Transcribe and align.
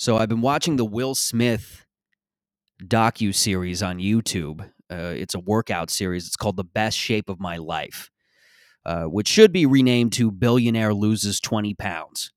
So 0.00 0.16
I've 0.16 0.30
been 0.30 0.40
watching 0.40 0.76
the 0.76 0.84
Will 0.86 1.14
Smith 1.14 1.84
docu 2.82 3.34
series 3.34 3.82
on 3.82 3.98
YouTube. 3.98 4.62
Uh, 4.90 5.12
it's 5.14 5.34
a 5.34 5.38
workout 5.38 5.90
series. 5.90 6.26
It's 6.26 6.36
called 6.36 6.56
The 6.56 6.64
Best 6.64 6.96
Shape 6.96 7.28
of 7.28 7.38
My 7.38 7.58
Life, 7.58 8.08
uh, 8.86 9.04
which 9.04 9.28
should 9.28 9.52
be 9.52 9.66
renamed 9.66 10.14
to 10.14 10.30
Billionaire 10.30 10.94
Loses 10.94 11.38
20 11.38 11.74
Pounds 11.74 12.32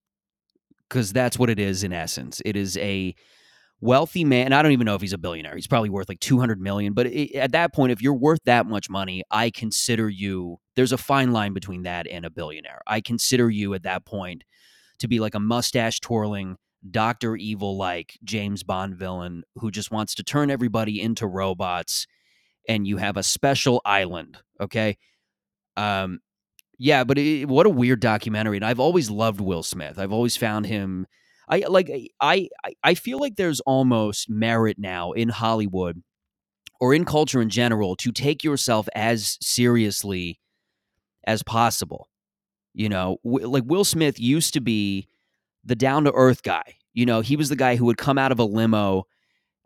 because 0.89 1.13
that's 1.13 1.39
what 1.39 1.49
it 1.49 1.57
is 1.57 1.85
in 1.85 1.93
essence. 1.93 2.41
It 2.43 2.57
is 2.57 2.75
a 2.79 3.15
wealthy 3.79 4.25
man. 4.25 4.51
I 4.51 4.61
don't 4.61 4.73
even 4.73 4.83
know 4.83 4.95
if 4.95 5.01
he's 5.01 5.13
a 5.13 5.17
billionaire. 5.17 5.55
He's 5.55 5.65
probably 5.65 5.89
worth 5.89 6.09
like 6.09 6.19
200 6.19 6.59
million. 6.59 6.91
But 6.91 7.07
it, 7.07 7.33
at 7.33 7.53
that 7.53 7.73
point, 7.73 7.93
if 7.93 8.01
you're 8.01 8.13
worth 8.13 8.41
that 8.43 8.65
much 8.65 8.89
money, 8.89 9.23
I 9.31 9.51
consider 9.51 10.09
you, 10.09 10.57
there's 10.75 10.91
a 10.91 10.97
fine 10.97 11.31
line 11.31 11.53
between 11.53 11.83
that 11.83 12.07
and 12.11 12.25
a 12.25 12.29
billionaire. 12.29 12.81
I 12.85 12.99
consider 12.99 13.49
you 13.49 13.73
at 13.73 13.83
that 13.83 14.03
point 14.03 14.43
to 14.99 15.07
be 15.07 15.21
like 15.21 15.33
a 15.33 15.39
mustache 15.39 16.01
twirling, 16.01 16.57
Doctor 16.89 17.35
Evil 17.35 17.77
like 17.77 18.17
James 18.23 18.63
Bond 18.63 18.95
villain 18.95 19.43
who 19.55 19.71
just 19.71 19.91
wants 19.91 20.15
to 20.15 20.23
turn 20.23 20.51
everybody 20.51 21.01
into 21.01 21.27
robots, 21.27 22.07
and 22.67 22.87
you 22.87 22.97
have 22.97 23.17
a 23.17 23.23
special 23.23 23.81
island. 23.85 24.37
Okay, 24.59 24.97
um, 25.77 26.19
yeah, 26.77 27.03
but 27.03 27.17
it, 27.17 27.47
what 27.47 27.65
a 27.65 27.69
weird 27.69 27.99
documentary. 27.99 28.57
And 28.57 28.65
I've 28.65 28.79
always 28.79 29.09
loved 29.09 29.41
Will 29.41 29.63
Smith. 29.63 29.97
I've 29.97 30.11
always 30.13 30.37
found 30.37 30.65
him. 30.65 31.07
I 31.47 31.59
like. 31.67 31.91
I 32.19 32.49
I 32.83 32.93
feel 32.95 33.19
like 33.19 33.35
there's 33.35 33.59
almost 33.61 34.29
merit 34.29 34.77
now 34.79 35.11
in 35.11 35.29
Hollywood 35.29 36.01
or 36.79 36.93
in 36.93 37.05
culture 37.05 37.41
in 37.41 37.49
general 37.49 37.95
to 37.97 38.11
take 38.11 38.43
yourself 38.43 38.89
as 38.95 39.37
seriously 39.41 40.39
as 41.25 41.43
possible. 41.43 42.09
You 42.73 42.89
know, 42.89 43.17
like 43.23 43.63
Will 43.65 43.83
Smith 43.83 44.19
used 44.19 44.53
to 44.55 44.61
be 44.61 45.07
the 45.63 45.75
down 45.75 46.03
to 46.05 46.11
earth 46.13 46.43
guy. 46.43 46.75
You 46.93 47.05
know, 47.05 47.21
he 47.21 47.35
was 47.35 47.49
the 47.49 47.55
guy 47.55 47.75
who 47.75 47.85
would 47.85 47.97
come 47.97 48.17
out 48.17 48.31
of 48.31 48.39
a 48.39 48.43
limo 48.43 49.05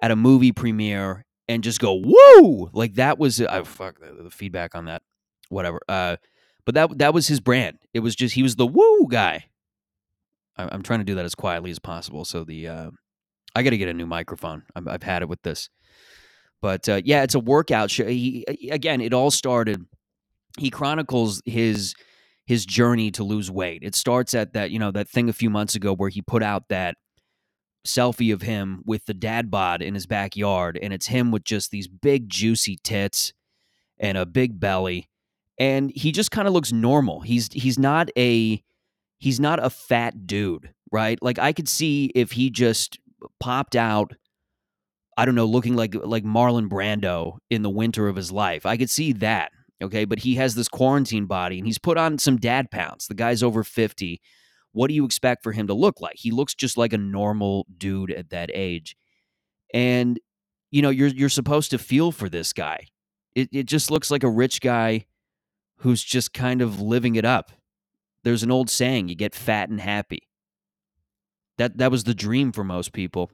at 0.01 0.11
a 0.11 0.15
movie 0.15 0.51
premiere 0.51 1.25
and 1.47 1.63
just 1.63 1.79
go 1.79 1.93
woo! 1.93 2.69
Like 2.73 2.95
that 2.95 3.17
was 3.17 3.41
uh, 3.41 3.63
fuck 3.63 3.99
the, 3.99 4.23
the 4.23 4.31
feedback 4.31 4.75
on 4.75 4.85
that 4.85 5.01
whatever 5.49 5.79
uh 5.87 6.17
but 6.65 6.75
that 6.75 6.97
that 6.97 7.13
was 7.13 7.27
his 7.27 7.39
brand. 7.39 7.79
It 7.93 8.01
was 8.01 8.15
just 8.15 8.35
he 8.35 8.43
was 8.43 8.55
the 8.55 8.67
woo 8.67 9.07
guy. 9.09 9.45
I, 10.57 10.67
i'm 10.71 10.83
trying 10.83 10.99
to 10.99 11.05
do 11.05 11.15
that 11.15 11.25
as 11.25 11.35
quietly 11.35 11.71
as 11.71 11.79
possible 11.79 12.25
so 12.25 12.43
the 12.43 12.67
uh 12.67 12.89
i 13.55 13.63
gotta 13.63 13.77
get 13.77 13.89
a 13.89 13.93
new 13.93 14.05
microphone. 14.07 14.63
I 14.75 14.91
have 14.91 15.03
had 15.03 15.21
it 15.21 15.29
with 15.29 15.41
this. 15.43 15.69
But 16.61 16.89
uh, 16.89 17.01
yeah 17.03 17.23
it's 17.23 17.35
a 17.35 17.39
workout 17.39 17.91
show. 17.91 18.07
He, 18.07 18.45
again 18.71 19.01
it 19.01 19.13
all 19.13 19.31
started 19.31 19.85
he 20.57 20.69
chronicles 20.69 21.41
his 21.45 21.93
his 22.47 22.65
journey 22.65 23.11
to 23.11 23.23
lose 23.23 23.51
weight. 23.51 23.83
It 23.83 23.93
starts 23.93 24.33
at 24.33 24.53
that, 24.53 24.71
you 24.71 24.79
know, 24.79 24.89
that 24.91 25.09
thing 25.09 25.27
a 25.29 25.33
few 25.33 25.49
months 25.49 25.75
ago 25.75 25.93
where 25.93 26.09
he 26.09 26.21
put 26.21 26.41
out 26.41 26.69
that 26.69 26.95
selfie 27.85 28.33
of 28.33 28.41
him 28.41 28.81
with 28.85 29.05
the 29.05 29.13
dad 29.13 29.51
bod 29.51 29.81
in 29.81 29.93
his 29.93 30.05
backyard 30.05 30.79
and 30.81 30.93
it's 30.93 31.07
him 31.07 31.29
with 31.29 31.43
just 31.43 31.71
these 31.71 31.87
big 31.87 32.29
juicy 32.29 32.79
tits 32.83 33.33
and 33.99 34.17
a 34.17 34.25
big 34.25 34.59
belly 34.59 35.09
and 35.57 35.91
he 35.95 36.11
just 36.11 36.31
kind 36.31 36.47
of 36.47 36.53
looks 36.53 36.71
normal. 36.71 37.21
He's 37.21 37.51
he's 37.51 37.77
not 37.79 38.09
a 38.17 38.63
he's 39.17 39.39
not 39.39 39.63
a 39.63 39.69
fat 39.69 40.27
dude, 40.27 40.73
right? 40.91 41.21
Like 41.21 41.39
I 41.39 41.51
could 41.51 41.67
see 41.67 42.11
if 42.15 42.31
he 42.33 42.49
just 42.49 42.99
popped 43.39 43.75
out 43.75 44.13
I 45.17 45.25
don't 45.25 45.35
know, 45.35 45.45
looking 45.45 45.75
like 45.75 45.95
like 45.95 46.23
Marlon 46.23 46.69
Brando 46.69 47.39
in 47.49 47.63
the 47.63 47.69
winter 47.69 48.07
of 48.07 48.15
his 48.15 48.31
life. 48.31 48.65
I 48.65 48.77
could 48.77 48.89
see 48.89 49.13
that. 49.13 49.51
Okay. 49.81 50.05
But 50.05 50.19
he 50.19 50.35
has 50.35 50.55
this 50.55 50.67
quarantine 50.67 51.25
body 51.25 51.57
and 51.57 51.67
he's 51.67 51.77
put 51.77 51.97
on 51.97 52.17
some 52.17 52.37
dad 52.37 52.71
pounds. 52.71 53.07
The 53.07 53.13
guy's 53.13 53.43
over 53.43 53.63
50. 53.63 54.21
What 54.71 54.87
do 54.87 54.93
you 54.93 55.05
expect 55.05 55.43
for 55.43 55.51
him 55.51 55.67
to 55.67 55.73
look 55.73 56.01
like? 56.01 56.15
He 56.17 56.31
looks 56.31 56.53
just 56.53 56.77
like 56.77 56.93
a 56.93 56.97
normal 56.97 57.65
dude 57.77 58.11
at 58.11 58.29
that 58.29 58.49
age. 58.53 58.95
And, 59.73 60.19
you 60.71 60.81
know, 60.81 60.89
you're 60.89 61.07
you're 61.07 61.29
supposed 61.29 61.71
to 61.71 61.77
feel 61.77 62.11
for 62.11 62.29
this 62.29 62.53
guy. 62.53 62.87
It 63.35 63.49
it 63.51 63.63
just 63.65 63.91
looks 63.91 64.11
like 64.11 64.23
a 64.23 64.29
rich 64.29 64.61
guy 64.61 65.05
who's 65.77 66.03
just 66.03 66.33
kind 66.33 66.61
of 66.61 66.79
living 66.79 67.15
it 67.15 67.25
up. 67.25 67.51
There's 68.23 68.43
an 68.43 68.51
old 68.51 68.69
saying, 68.69 69.09
you 69.09 69.15
get 69.15 69.35
fat 69.35 69.69
and 69.69 69.79
happy. 69.79 70.27
That 71.57 71.77
that 71.77 71.91
was 71.91 72.03
the 72.03 72.13
dream 72.13 72.51
for 72.51 72.63
most 72.63 72.93
people 72.93 73.31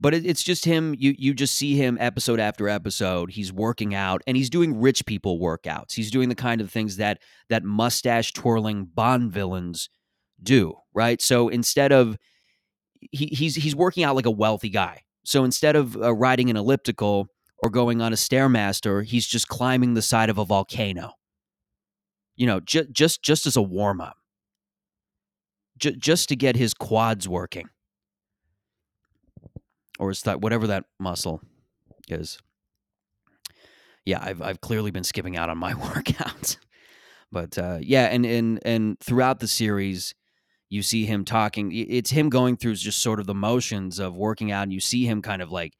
but 0.00 0.14
it, 0.14 0.26
it's 0.26 0.42
just 0.42 0.64
him 0.64 0.94
you 0.98 1.14
you 1.18 1.34
just 1.34 1.54
see 1.54 1.76
him 1.76 1.96
episode 2.00 2.40
after 2.40 2.68
episode. 2.68 3.30
He's 3.30 3.52
working 3.52 3.94
out 3.94 4.22
and 4.26 4.36
he's 4.36 4.50
doing 4.50 4.80
rich 4.80 5.06
people 5.06 5.38
workouts. 5.38 5.94
He's 5.94 6.10
doing 6.10 6.28
the 6.28 6.34
kind 6.34 6.60
of 6.60 6.70
things 6.70 6.96
that 6.96 7.20
that 7.48 7.64
mustache 7.64 8.32
twirling 8.32 8.86
bond 8.86 9.32
villains 9.32 9.88
do 10.42 10.74
right? 10.94 11.20
So 11.22 11.48
instead 11.48 11.92
of 11.92 12.16
he, 13.00 13.26
he's 13.26 13.54
he's 13.54 13.76
working 13.76 14.04
out 14.04 14.16
like 14.16 14.26
a 14.26 14.30
wealthy 14.30 14.70
guy. 14.70 15.02
So 15.24 15.44
instead 15.44 15.76
of 15.76 15.96
uh, 15.96 16.14
riding 16.14 16.50
an 16.50 16.56
elliptical 16.56 17.28
or 17.62 17.70
going 17.70 18.02
on 18.02 18.12
a 18.12 18.16
stairmaster 18.16 19.04
he's 19.04 19.26
just 19.26 19.48
climbing 19.48 19.94
the 19.94 20.02
side 20.02 20.30
of 20.30 20.38
a 20.38 20.44
volcano. 20.44 21.12
You 22.36 22.46
know 22.46 22.60
just 22.60 22.90
just 22.92 23.22
just 23.22 23.46
as 23.46 23.56
a 23.56 23.62
warm 23.62 24.00
up 24.00 24.18
J- 25.78 25.96
just 25.96 26.28
to 26.28 26.36
get 26.36 26.56
his 26.56 26.74
quads 26.74 27.26
working 27.26 27.68
or 29.98 30.10
is 30.10 30.22
that 30.22 30.40
whatever 30.40 30.66
that 30.66 30.84
muscle 30.98 31.40
is. 32.08 32.38
Yeah, 34.04 34.20
I've 34.22 34.40
I've 34.40 34.60
clearly 34.60 34.90
been 34.90 35.04
skipping 35.04 35.36
out 35.36 35.50
on 35.50 35.58
my 35.58 35.72
workouts, 35.74 36.58
but 37.32 37.58
uh, 37.58 37.78
yeah, 37.80 38.06
and 38.06 38.24
and 38.24 38.60
and 38.64 39.00
throughout 39.00 39.40
the 39.40 39.48
series, 39.48 40.14
you 40.68 40.82
see 40.82 41.04
him 41.06 41.24
talking. 41.24 41.72
It's 41.72 42.10
him 42.10 42.28
going 42.28 42.56
through 42.56 42.76
just 42.76 43.00
sort 43.02 43.20
of 43.20 43.26
the 43.26 43.34
motions 43.34 43.98
of 43.98 44.16
working 44.16 44.52
out, 44.52 44.64
and 44.64 44.72
you 44.72 44.80
see 44.80 45.06
him 45.06 45.22
kind 45.22 45.42
of 45.42 45.50
like, 45.50 45.72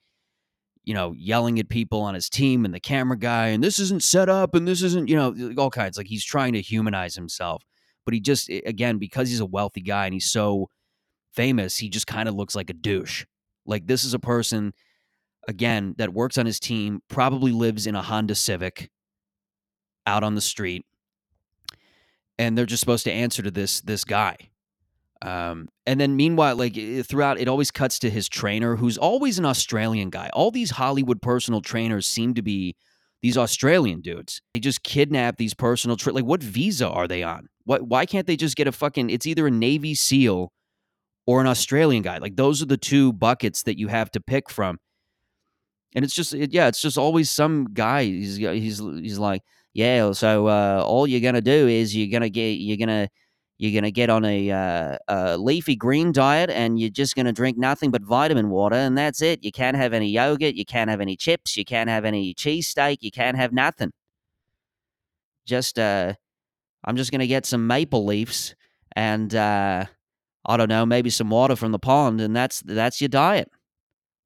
you 0.84 0.92
know, 0.92 1.12
yelling 1.16 1.60
at 1.60 1.68
people 1.68 2.00
on 2.00 2.14
his 2.14 2.28
team 2.28 2.64
and 2.64 2.74
the 2.74 2.80
camera 2.80 3.16
guy, 3.16 3.48
and 3.48 3.62
this 3.62 3.78
isn't 3.78 4.02
set 4.02 4.28
up, 4.28 4.54
and 4.56 4.66
this 4.66 4.82
isn't, 4.82 5.08
you 5.08 5.16
know, 5.16 5.54
all 5.56 5.70
kinds. 5.70 5.96
Like 5.96 6.08
he's 6.08 6.24
trying 6.24 6.54
to 6.54 6.60
humanize 6.60 7.14
himself, 7.14 7.62
but 8.04 8.12
he 8.12 8.20
just 8.20 8.48
again 8.48 8.98
because 8.98 9.28
he's 9.28 9.40
a 9.40 9.46
wealthy 9.46 9.82
guy 9.82 10.06
and 10.06 10.14
he's 10.14 10.30
so 10.30 10.68
famous, 11.32 11.76
he 11.76 11.88
just 11.88 12.08
kind 12.08 12.28
of 12.28 12.34
looks 12.34 12.56
like 12.56 12.70
a 12.70 12.74
douche 12.74 13.24
like 13.66 13.86
this 13.86 14.04
is 14.04 14.14
a 14.14 14.18
person 14.18 14.72
again 15.48 15.94
that 15.98 16.12
works 16.12 16.38
on 16.38 16.46
his 16.46 16.60
team, 16.60 17.02
probably 17.08 17.52
lives 17.52 17.86
in 17.86 17.94
a 17.94 18.02
Honda 18.02 18.34
Civic 18.34 18.90
out 20.06 20.22
on 20.22 20.34
the 20.34 20.40
street. 20.40 20.84
And 22.38 22.56
they're 22.56 22.66
just 22.66 22.80
supposed 22.80 23.04
to 23.04 23.12
answer 23.12 23.42
to 23.42 23.50
this 23.50 23.80
this 23.80 24.04
guy. 24.04 24.36
Um, 25.22 25.68
and 25.86 25.98
then 25.98 26.16
meanwhile, 26.16 26.56
like 26.56 26.74
throughout, 27.04 27.40
it 27.40 27.48
always 27.48 27.70
cuts 27.70 27.98
to 28.00 28.10
his 28.10 28.28
trainer, 28.28 28.76
who's 28.76 28.98
always 28.98 29.38
an 29.38 29.46
Australian 29.46 30.10
guy. 30.10 30.30
All 30.34 30.50
these 30.50 30.72
Hollywood 30.72 31.22
personal 31.22 31.62
trainers 31.62 32.06
seem 32.06 32.34
to 32.34 32.42
be 32.42 32.76
these 33.22 33.38
Australian 33.38 34.02
dudes. 34.02 34.42
They 34.54 34.60
just 34.60 34.82
kidnap 34.82 35.38
these 35.38 35.54
personal 35.54 35.96
tra- 35.96 36.12
like 36.12 36.24
what 36.24 36.42
visa 36.42 36.88
are 36.88 37.08
they 37.08 37.22
on? 37.22 37.48
What 37.64 37.82
why 37.82 38.06
can't 38.06 38.26
they 38.26 38.36
just 38.36 38.56
get 38.56 38.68
a 38.68 38.72
fucking 38.72 39.10
it's 39.10 39.26
either 39.26 39.46
a 39.46 39.50
Navy 39.50 39.94
SEAL 39.94 40.52
or 41.26 41.40
an 41.40 41.46
Australian 41.46 42.02
guy. 42.02 42.18
Like 42.18 42.36
those 42.36 42.62
are 42.62 42.66
the 42.66 42.76
two 42.76 43.12
buckets 43.12 43.64
that 43.64 43.78
you 43.78 43.88
have 43.88 44.10
to 44.12 44.20
pick 44.20 44.48
from. 44.48 44.78
And 45.94 46.04
it's 46.04 46.14
just 46.14 46.34
it, 46.34 46.52
yeah, 46.52 46.68
it's 46.68 46.80
just 46.80 46.98
always 46.98 47.30
some 47.30 47.68
guy. 47.72 48.04
He's 48.04 48.36
he's 48.36 48.78
he's 48.78 49.18
like 49.18 49.42
yeah. 49.74 50.12
So 50.12 50.46
uh, 50.46 50.82
all 50.86 51.06
you're 51.06 51.20
gonna 51.20 51.40
do 51.40 51.68
is 51.68 51.94
you're 51.96 52.10
gonna 52.10 52.30
get 52.30 52.52
you're 52.52 52.76
gonna 52.76 53.08
you're 53.58 53.78
gonna 53.78 53.90
get 53.90 54.10
on 54.10 54.24
a, 54.24 54.50
uh, 54.50 54.98
a 55.08 55.38
leafy 55.38 55.76
green 55.76 56.12
diet 56.12 56.50
and 56.50 56.78
you're 56.78 56.90
just 56.90 57.16
gonna 57.16 57.32
drink 57.32 57.56
nothing 57.56 57.90
but 57.90 58.02
vitamin 58.02 58.50
water 58.50 58.76
and 58.76 58.96
that's 58.98 59.22
it. 59.22 59.42
You 59.42 59.50
can't 59.50 59.76
have 59.76 59.94
any 59.94 60.08
yogurt. 60.10 60.54
You 60.54 60.64
can't 60.66 60.90
have 60.90 61.00
any 61.00 61.16
chips. 61.16 61.56
You 61.56 61.64
can't 61.64 61.88
have 61.88 62.04
any 62.04 62.34
cheesesteak. 62.34 62.98
You 63.00 63.10
can't 63.10 63.36
have 63.36 63.52
nothing. 63.52 63.92
Just 65.46 65.78
uh, 65.78 66.14
I'm 66.84 66.96
just 66.96 67.10
gonna 67.10 67.26
get 67.26 67.46
some 67.46 67.66
maple 67.66 68.04
leaves 68.04 68.54
and 68.94 69.34
uh, 69.34 69.86
I 70.46 70.56
don't 70.56 70.68
know, 70.68 70.86
maybe 70.86 71.10
some 71.10 71.30
water 71.30 71.56
from 71.56 71.72
the 71.72 71.78
pond, 71.78 72.20
and 72.20 72.34
that's 72.34 72.62
that's 72.64 73.00
your 73.00 73.08
diet. 73.08 73.50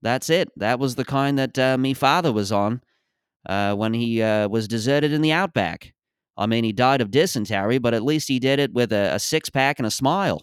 That's 0.03 0.31
it. 0.31 0.49
That 0.57 0.79
was 0.79 0.95
the 0.95 1.05
kind 1.05 1.39
that 1.39 1.59
uh, 1.59 1.79
me 1.79 1.95
father 1.95 2.33
was 2.33 2.53
on 2.53 2.83
uh, 3.47 3.75
when 3.75 3.95
he 3.95 4.23
uh, 4.23 4.49
was 4.49 4.69
deserted 4.69 5.13
in 5.13 5.23
the 5.23 5.33
outback. 5.33 5.93
I 6.37 6.47
mean, 6.47 6.65
he 6.65 6.73
died 6.73 7.01
of 7.01 7.11
dysentery, 7.11 7.79
but 7.79 7.95
at 7.95 8.03
least 8.03 8.29
he 8.29 8.39
did 8.39 8.59
it 8.59 8.73
with 8.73 8.93
a, 8.93 9.15
a 9.15 9.19
six 9.19 9.51
pack 9.51 9.79
and 9.79 9.87
a 9.87 9.91
smile. 9.91 10.43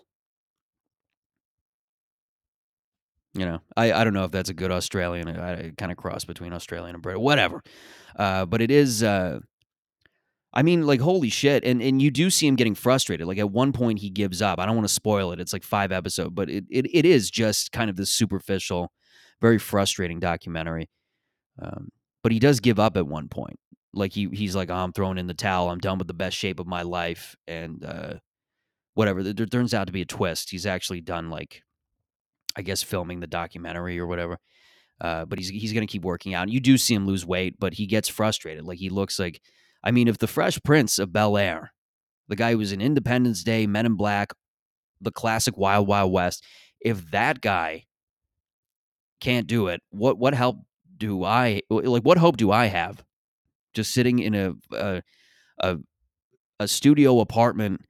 You 3.33 3.45
know, 3.45 3.59
I, 3.75 3.93
I 3.93 4.03
don't 4.03 4.13
know 4.13 4.23
if 4.23 4.31
that's 4.31 4.49
a 4.49 4.53
good 4.53 4.71
Australian. 4.71 5.27
I, 5.27 5.53
I 5.53 5.71
kind 5.77 5.91
of 5.91 5.97
cross 5.97 6.25
between 6.25 6.53
Australian 6.53 6.95
and 6.95 7.03
British, 7.03 7.21
whatever. 7.21 7.63
Uh, 8.15 8.45
but 8.45 8.61
it 8.61 8.71
is 8.71 9.03
uh, 9.03 9.39
I 10.57 10.63
mean, 10.63 10.87
like 10.87 10.99
holy 10.99 11.29
shit, 11.29 11.63
and 11.63 11.83
and 11.83 12.01
you 12.01 12.09
do 12.09 12.31
see 12.31 12.47
him 12.47 12.55
getting 12.55 12.73
frustrated. 12.73 13.27
Like 13.27 13.37
at 13.37 13.51
one 13.51 13.71
point, 13.71 13.99
he 13.99 14.09
gives 14.09 14.41
up. 14.41 14.59
I 14.59 14.65
don't 14.65 14.75
want 14.75 14.87
to 14.87 14.93
spoil 14.93 15.31
it. 15.31 15.39
It's 15.39 15.53
like 15.53 15.63
five 15.63 15.91
episodes, 15.91 16.31
but 16.33 16.49
it 16.49 16.65
it, 16.71 16.87
it 16.91 17.05
is 17.05 17.29
just 17.29 17.71
kind 17.71 17.91
of 17.91 17.95
this 17.95 18.09
superficial, 18.09 18.91
very 19.39 19.59
frustrating 19.59 20.19
documentary. 20.19 20.89
Um, 21.61 21.89
but 22.23 22.31
he 22.31 22.39
does 22.39 22.59
give 22.59 22.79
up 22.79 22.97
at 22.97 23.05
one 23.05 23.29
point. 23.29 23.59
Like 23.93 24.13
he 24.13 24.29
he's 24.33 24.55
like, 24.55 24.71
oh, 24.71 24.75
I'm 24.75 24.93
throwing 24.93 25.19
in 25.19 25.27
the 25.27 25.35
towel. 25.35 25.69
I'm 25.69 25.77
done 25.77 25.99
with 25.99 26.07
the 26.07 26.15
best 26.15 26.35
shape 26.35 26.59
of 26.59 26.65
my 26.65 26.81
life, 26.81 27.35
and 27.47 27.85
uh, 27.85 28.13
whatever. 28.95 29.21
There 29.21 29.45
turns 29.45 29.75
out 29.75 29.85
to 29.85 29.93
be 29.93 30.01
a 30.01 30.05
twist. 30.05 30.49
He's 30.49 30.65
actually 30.65 31.01
done 31.01 31.29
like 31.29 31.61
I 32.55 32.63
guess 32.63 32.81
filming 32.81 33.19
the 33.19 33.27
documentary 33.27 33.99
or 33.99 34.07
whatever. 34.07 34.39
Uh, 34.99 35.25
but 35.25 35.37
he's 35.37 35.49
he's 35.49 35.73
gonna 35.73 35.85
keep 35.85 36.03
working 36.03 36.33
out. 36.33 36.43
And 36.43 36.51
you 36.51 36.59
do 36.59 36.79
see 36.79 36.95
him 36.95 37.05
lose 37.05 37.27
weight, 37.27 37.59
but 37.59 37.75
he 37.75 37.85
gets 37.85 38.09
frustrated. 38.09 38.65
Like 38.65 38.79
he 38.79 38.89
looks 38.89 39.19
like, 39.19 39.39
I 39.83 39.91
mean, 39.91 40.07
if 40.07 40.17
the 40.17 40.27
Fresh 40.27 40.59
Prince 40.63 40.99
of 40.99 41.13
Bel 41.13 41.37
Air, 41.37 41.73
the 42.27 42.35
guy 42.35 42.51
who 42.51 42.57
was 42.57 42.71
in 42.71 42.81
Independence 42.81 43.43
Day, 43.43 43.67
Men 43.67 43.85
in 43.85 43.95
Black, 43.95 44.33
the 44.99 45.11
classic 45.11 45.57
Wild 45.57 45.87
Wild 45.87 46.11
West, 46.11 46.43
if 46.81 47.11
that 47.11 47.41
guy 47.41 47.85
can't 49.19 49.47
do 49.47 49.67
it, 49.67 49.81
what 49.89 50.17
what 50.17 50.33
help 50.33 50.57
do 50.97 51.23
I 51.23 51.61
like? 51.69 52.03
What 52.03 52.17
hope 52.17 52.37
do 52.37 52.51
I 52.51 52.65
have? 52.65 53.03
Just 53.73 53.93
sitting 53.93 54.19
in 54.19 54.35
a 54.35 54.53
a 54.73 55.01
a, 55.59 55.77
a 56.59 56.67
studio 56.67 57.19
apartment 57.19 57.81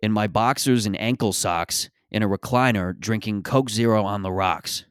in 0.00 0.12
my 0.12 0.26
boxers 0.26 0.86
and 0.86 1.00
ankle 1.00 1.32
socks 1.32 1.90
in 2.10 2.22
a 2.22 2.28
recliner, 2.28 2.98
drinking 2.98 3.42
Coke 3.42 3.70
Zero 3.70 4.04
on 4.04 4.22
the 4.22 4.32
rocks. 4.32 4.84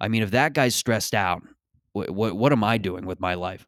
I 0.00 0.08
mean, 0.08 0.22
if 0.22 0.30
that 0.32 0.52
guy's 0.52 0.74
stressed 0.74 1.14
out, 1.14 1.42
what 1.92 2.10
what, 2.10 2.36
what 2.36 2.52
am 2.52 2.64
I 2.64 2.78
doing 2.78 3.06
with 3.06 3.20
my 3.20 3.34
life? 3.34 3.66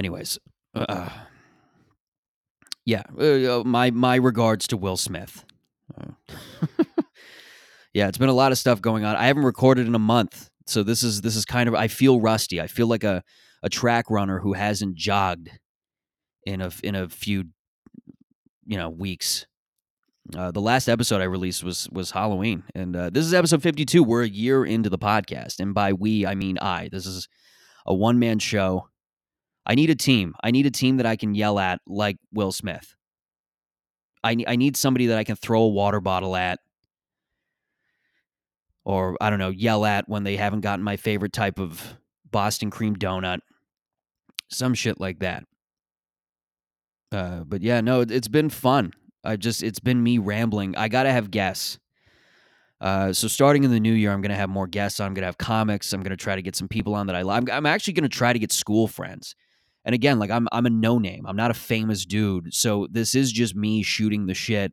Anyways, 0.00 0.38
uh, 0.74 1.10
yeah, 2.86 3.02
uh, 3.18 3.62
my 3.66 3.90
my 3.90 4.14
regards 4.14 4.66
to 4.68 4.78
Will 4.78 4.96
Smith. 4.96 5.44
Uh, 5.94 6.12
yeah, 7.92 8.08
it's 8.08 8.16
been 8.16 8.30
a 8.30 8.32
lot 8.32 8.50
of 8.50 8.56
stuff 8.56 8.80
going 8.80 9.04
on. 9.04 9.14
I 9.14 9.26
haven't 9.26 9.42
recorded 9.42 9.86
in 9.86 9.94
a 9.94 9.98
month, 9.98 10.48
so 10.66 10.82
this 10.82 11.02
is 11.02 11.20
this 11.20 11.36
is 11.36 11.44
kind 11.44 11.68
of 11.68 11.74
I 11.74 11.88
feel 11.88 12.18
rusty. 12.18 12.62
I 12.62 12.66
feel 12.66 12.86
like 12.86 13.04
a 13.04 13.22
a 13.62 13.68
track 13.68 14.06
runner 14.08 14.38
who 14.38 14.54
hasn't 14.54 14.94
jogged 14.94 15.50
in 16.46 16.62
a 16.62 16.70
in 16.82 16.94
a 16.94 17.06
few 17.10 17.48
you 18.64 18.78
know 18.78 18.88
weeks. 18.88 19.46
Uh, 20.34 20.50
the 20.50 20.62
last 20.62 20.88
episode 20.88 21.20
I 21.20 21.24
released 21.24 21.62
was 21.62 21.90
was 21.92 22.12
Halloween, 22.12 22.62
and 22.74 22.96
uh, 22.96 23.10
this 23.10 23.26
is 23.26 23.34
episode 23.34 23.62
fifty 23.62 23.84
two. 23.84 24.02
We're 24.02 24.22
a 24.22 24.28
year 24.28 24.64
into 24.64 24.88
the 24.88 24.96
podcast, 24.96 25.60
and 25.60 25.74
by 25.74 25.92
we 25.92 26.24
I 26.24 26.36
mean 26.36 26.56
I. 26.56 26.88
This 26.90 27.04
is 27.04 27.28
a 27.84 27.94
one 27.94 28.18
man 28.18 28.38
show. 28.38 28.89
I 29.66 29.74
need 29.74 29.90
a 29.90 29.94
team. 29.94 30.34
I 30.42 30.50
need 30.50 30.66
a 30.66 30.70
team 30.70 30.96
that 30.96 31.06
I 31.06 31.16
can 31.16 31.34
yell 31.34 31.58
at 31.58 31.80
like 31.86 32.16
Will 32.32 32.52
Smith. 32.52 32.94
I 34.24 34.36
I 34.46 34.56
need 34.56 34.76
somebody 34.76 35.06
that 35.06 35.18
I 35.18 35.24
can 35.24 35.36
throw 35.36 35.62
a 35.62 35.68
water 35.68 36.00
bottle 36.00 36.36
at, 36.36 36.60
or 38.84 39.16
I 39.20 39.30
don't 39.30 39.38
know, 39.38 39.50
yell 39.50 39.84
at 39.84 40.08
when 40.08 40.24
they 40.24 40.36
haven't 40.36 40.60
gotten 40.60 40.84
my 40.84 40.96
favorite 40.96 41.32
type 41.32 41.58
of 41.58 41.96
Boston 42.30 42.70
cream 42.70 42.96
donut, 42.96 43.40
some 44.48 44.74
shit 44.74 45.00
like 45.00 45.20
that. 45.20 45.44
Uh, 47.12 47.40
but 47.40 47.62
yeah, 47.62 47.80
no, 47.80 48.02
it's 48.02 48.28
been 48.28 48.50
fun. 48.50 48.92
I 49.24 49.36
just 49.36 49.62
it's 49.62 49.80
been 49.80 50.02
me 50.02 50.18
rambling. 50.18 50.76
I 50.76 50.88
gotta 50.88 51.12
have 51.12 51.30
guests. 51.30 51.78
Uh, 52.80 53.12
so 53.12 53.28
starting 53.28 53.64
in 53.64 53.70
the 53.70 53.80
new 53.80 53.92
year, 53.92 54.10
I'm 54.10 54.22
gonna 54.22 54.36
have 54.36 54.48
more 54.48 54.66
guests. 54.66 55.00
I'm 55.00 55.12
gonna 55.12 55.26
have 55.26 55.38
comics. 55.38 55.92
I'm 55.92 56.02
gonna 56.02 56.16
try 56.16 56.36
to 56.36 56.42
get 56.42 56.56
some 56.56 56.68
people 56.68 56.94
on 56.94 57.06
that 57.08 57.16
I 57.16 57.22
love. 57.22 57.36
I'm, 57.36 57.50
I'm 57.50 57.66
actually 57.66 57.92
gonna 57.94 58.08
try 58.08 58.32
to 58.32 58.38
get 58.38 58.52
school 58.52 58.88
friends. 58.88 59.34
And 59.84 59.94
again, 59.94 60.18
like 60.18 60.30
I'm 60.30 60.48
I'm 60.52 60.66
a 60.66 60.70
no 60.70 60.98
name. 60.98 61.24
I'm 61.26 61.36
not 61.36 61.50
a 61.50 61.54
famous 61.54 62.04
dude. 62.04 62.52
So 62.52 62.86
this 62.90 63.14
is 63.14 63.32
just 63.32 63.54
me 63.54 63.82
shooting 63.82 64.26
the 64.26 64.34
shit 64.34 64.72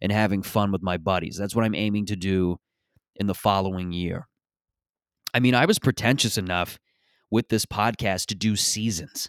and 0.00 0.12
having 0.12 0.42
fun 0.42 0.70
with 0.70 0.82
my 0.82 0.96
buddies. 0.96 1.36
That's 1.36 1.54
what 1.54 1.64
I'm 1.64 1.74
aiming 1.74 2.06
to 2.06 2.16
do 2.16 2.58
in 3.16 3.26
the 3.26 3.34
following 3.34 3.92
year. 3.92 4.28
I 5.32 5.40
mean, 5.40 5.54
I 5.54 5.64
was 5.64 5.78
pretentious 5.78 6.38
enough 6.38 6.78
with 7.30 7.48
this 7.48 7.66
podcast 7.66 8.26
to 8.26 8.34
do 8.34 8.54
seasons. 8.54 9.28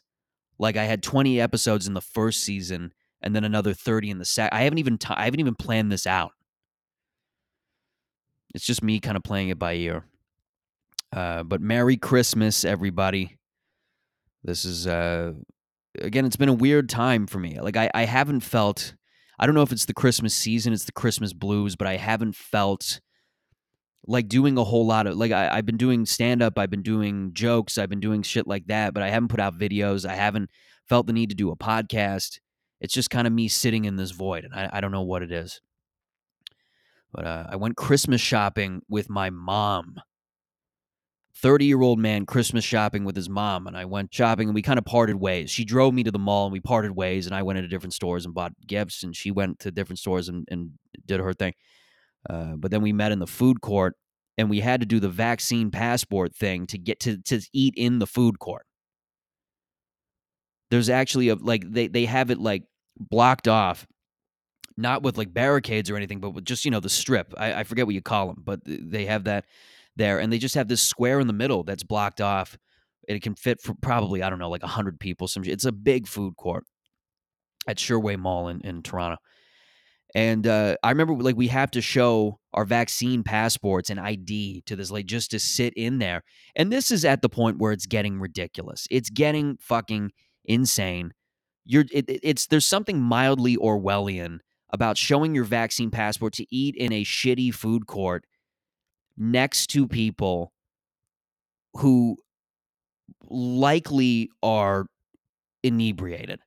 Like 0.60 0.78
I 0.78 0.84
had 0.84 1.02
20 1.02 1.42
episodes 1.42 1.88
in 1.88 1.94
the 1.94 2.02
first 2.02 2.42
season 2.42 2.92
and 3.22 3.36
then 3.36 3.44
another 3.44 3.74
30 3.74 4.12
in 4.12 4.20
the 4.20 4.26
second. 4.26 4.56
I 4.58 4.62
haven't 4.62 4.78
even 4.78 4.98
t- 4.98 5.14
I 5.16 5.26
haven't 5.26 5.40
even 5.40 5.56
planned 5.56 5.92
this 5.92 6.06
out. 6.06 6.32
It's 8.54 8.66
just 8.66 8.84
me 8.84 9.00
kind 9.00 9.18
of 9.18 9.24
playing 9.24 9.50
it 9.50 9.60
by 9.60 9.74
ear. 9.74 10.06
Uh, 11.12 11.44
but 11.44 11.62
Merry 11.62 11.98
Christmas, 11.98 12.64
everybody. 12.64 13.38
This 14.46 14.64
is 14.64 14.86
uh, 14.86 15.34
again, 16.00 16.26
it's 16.26 16.36
been 16.36 16.50
a 16.50 16.54
weird 16.54 16.88
time 16.88 17.26
for 17.26 17.40
me. 17.40 17.60
Like 17.60 17.76
I, 17.76 17.90
I 17.94 18.06
haven't 18.06 18.42
felt. 18.42 18.94
I 19.40 19.46
don't 19.46 19.56
know 19.56 19.64
if 19.64 19.72
it's 19.72 19.86
the 19.86 19.94
Christmas 19.94 20.34
season, 20.34 20.72
it's 20.72 20.86
the 20.86 20.92
Christmas 20.92 21.34
blues, 21.34 21.76
but 21.76 21.88
I 21.88 21.98
haven't 21.98 22.36
felt 22.36 23.02
like 24.08 24.30
doing 24.30 24.58
a 24.58 24.64
whole 24.64 24.86
lot 24.86 25.08
of 25.08 25.18
like 25.18 25.32
I, 25.32 25.56
have 25.56 25.66
been 25.66 25.78
doing 25.78 26.06
stand 26.06 26.44
up, 26.44 26.60
I've 26.60 26.70
been 26.70 26.84
doing 26.84 27.32
jokes, 27.34 27.78
I've 27.78 27.90
been 27.90 28.00
doing 28.00 28.22
shit 28.22 28.48
like 28.48 28.68
that, 28.68 28.94
but 28.94 29.02
I 29.02 29.10
haven't 29.10 29.30
put 29.30 29.40
out 29.40 29.58
videos. 29.58 30.08
I 30.08 30.16
haven't 30.16 30.52
felt 30.88 31.08
the 31.08 31.14
need 31.14 31.30
to 31.30 31.36
do 31.36 31.52
a 31.52 31.58
podcast. 31.58 32.40
It's 32.80 32.94
just 32.94 33.10
kind 33.10 33.26
of 33.26 33.34
me 33.34 33.48
sitting 33.48 33.86
in 33.86 33.96
this 33.96 34.12
void, 34.12 34.46
and 34.46 34.54
I, 34.54 34.70
I 34.74 34.82
don't 34.82 34.92
know 34.92 35.02
what 35.02 35.24
it 35.24 35.32
is. 35.32 35.60
But 37.12 37.26
uh, 37.26 37.48
I 37.50 37.56
went 37.56 37.78
Christmas 37.78 38.22
shopping 38.22 38.84
with 38.88 39.10
my 39.10 39.32
mom. 39.32 39.96
30 41.42 41.66
year 41.66 41.82
old 41.82 42.00
man 42.00 42.26
Christmas 42.26 42.64
shopping 42.64 43.04
with 43.04 43.16
his 43.16 43.30
mom, 43.30 43.68
and 43.68 43.76
I 43.76 43.86
went 43.86 44.14
shopping 44.14 44.48
and 44.48 44.56
we 44.56 44.62
kind 44.62 44.80
of 44.80 44.86
parted 44.86 45.18
ways. 45.18 45.52
She 45.52 45.66
drove 45.66 45.94
me 45.94 46.04
to 46.04 46.12
the 46.12 46.20
mall 46.20 46.46
and 46.46 46.54
we 46.54 46.60
parted 46.60 46.92
ways, 46.92 47.26
and 47.26 47.36
I 47.36 47.44
went 47.44 47.58
into 47.58 47.70
different 47.70 47.94
stores 47.94 48.26
and 48.26 48.34
bought 48.34 48.54
gifts, 48.66 49.04
and 49.04 49.16
she 49.16 49.32
went 49.32 49.60
to 49.60 49.72
different 49.72 50.00
stores 50.00 50.30
and, 50.30 50.48
and 50.50 50.72
did 51.06 51.20
her 51.20 51.34
thing. 51.34 51.54
Uh, 52.30 52.56
but 52.58 52.72
then 52.72 52.82
we 52.82 52.94
met 52.94 53.12
in 53.12 53.20
the 53.20 53.28
food 53.28 53.62
court 53.62 53.96
and 54.38 54.50
we 54.50 54.60
had 54.60 54.80
to 54.80 54.86
do 54.86 55.00
the 55.00 55.10
vaccine 55.10 55.72
passport 55.72 56.36
thing 56.36 56.66
to 56.68 56.78
get 56.78 57.00
to, 57.02 57.18
to 57.24 57.42
eat 57.54 57.74
in 57.78 58.00
the 58.00 58.08
food 58.08 58.40
court. 58.40 58.66
There's 60.72 60.90
actually 60.90 61.30
a 61.30 61.36
like 61.36 61.64
they, 61.72 61.88
they 61.88 62.06
have 62.06 62.32
it 62.32 62.40
like 62.40 62.64
blocked 63.00 63.48
off, 63.48 63.86
not 64.78 65.04
with 65.04 65.18
like 65.18 65.34
barricades 65.34 65.90
or 65.90 65.96
anything, 65.96 66.20
but 66.20 66.32
with 66.32 66.46
just, 66.46 66.66
you 66.66 66.72
know, 66.72 66.80
the 66.80 66.90
strip. 66.90 67.34
I, 67.38 67.54
I 67.54 67.64
forget 67.64 67.86
what 67.86 67.96
you 67.96 68.02
call 68.02 68.28
them, 68.28 68.42
but 68.44 68.62
they 68.66 69.06
have 69.06 69.26
that 69.26 69.46
there. 69.96 70.20
And 70.20 70.32
they 70.32 70.38
just 70.38 70.56
have 70.56 70.68
this 70.68 70.84
square 70.84 71.20
in 71.20 71.28
the 71.28 71.34
middle 71.34 71.64
that's 71.64 71.84
blocked 71.84 72.22
off. 72.22 72.58
It 73.08 73.22
can 73.22 73.36
fit 73.36 73.62
for 73.62 73.76
probably, 73.82 74.24
I 74.24 74.30
don't 74.30 74.40
know, 74.40 74.50
like 74.50 74.64
100 74.64 75.00
people. 75.00 75.28
Some 75.28 75.44
It's 75.46 75.66
a 75.66 75.72
big 75.72 76.08
food 76.08 76.36
court 76.38 76.64
at 77.68 77.78
Sherway 77.78 78.18
Mall 78.18 78.48
in, 78.48 78.62
in 78.62 78.82
Toronto. 78.82 79.18
And 80.16 80.48
uh, 80.48 80.78
I 80.82 80.90
remember 80.90 81.14
like 81.16 81.36
we 81.36 81.50
have 81.50 81.72
to 81.72 81.82
show 81.82 82.40
our 82.54 82.64
vaccine 82.64 83.22
passports 83.22 83.90
and 83.90 84.00
ID 84.00 84.64
to 84.66 84.78
this 84.78 84.90
like 84.90 85.08
just 85.08 85.32
to 85.32 85.40
sit 85.40 85.74
in 85.76 86.00
there. 86.00 86.24
And 86.56 86.72
this 86.72 86.90
is 86.90 87.04
at 87.04 87.22
the 87.22 87.28
point 87.28 87.58
where 87.60 87.74
it's 87.74 87.86
getting 87.86 88.20
ridiculous. 88.20 88.88
It's 88.90 89.10
getting 89.10 89.58
fucking 89.60 90.12
insane. 90.46 91.12
You're 91.66 91.84
it, 91.92 92.06
it's 92.08 92.48
there's 92.48 92.66
something 92.66 93.02
mildly 93.02 93.58
Orwellian 93.58 94.40
about 94.72 94.98
showing 94.98 95.36
your 95.36 95.44
vaccine 95.44 95.92
passport 95.92 96.32
to 96.34 96.46
eat 96.50 96.76
in 96.78 96.94
a 96.94 97.04
shitty 97.04 97.54
food 97.54 97.86
court 97.86 98.24
next 99.18 99.68
to 99.68 99.88
people 99.88 100.52
who 101.74 102.18
likely 103.30 104.30
are 104.44 104.88
inebriated. 105.64 106.40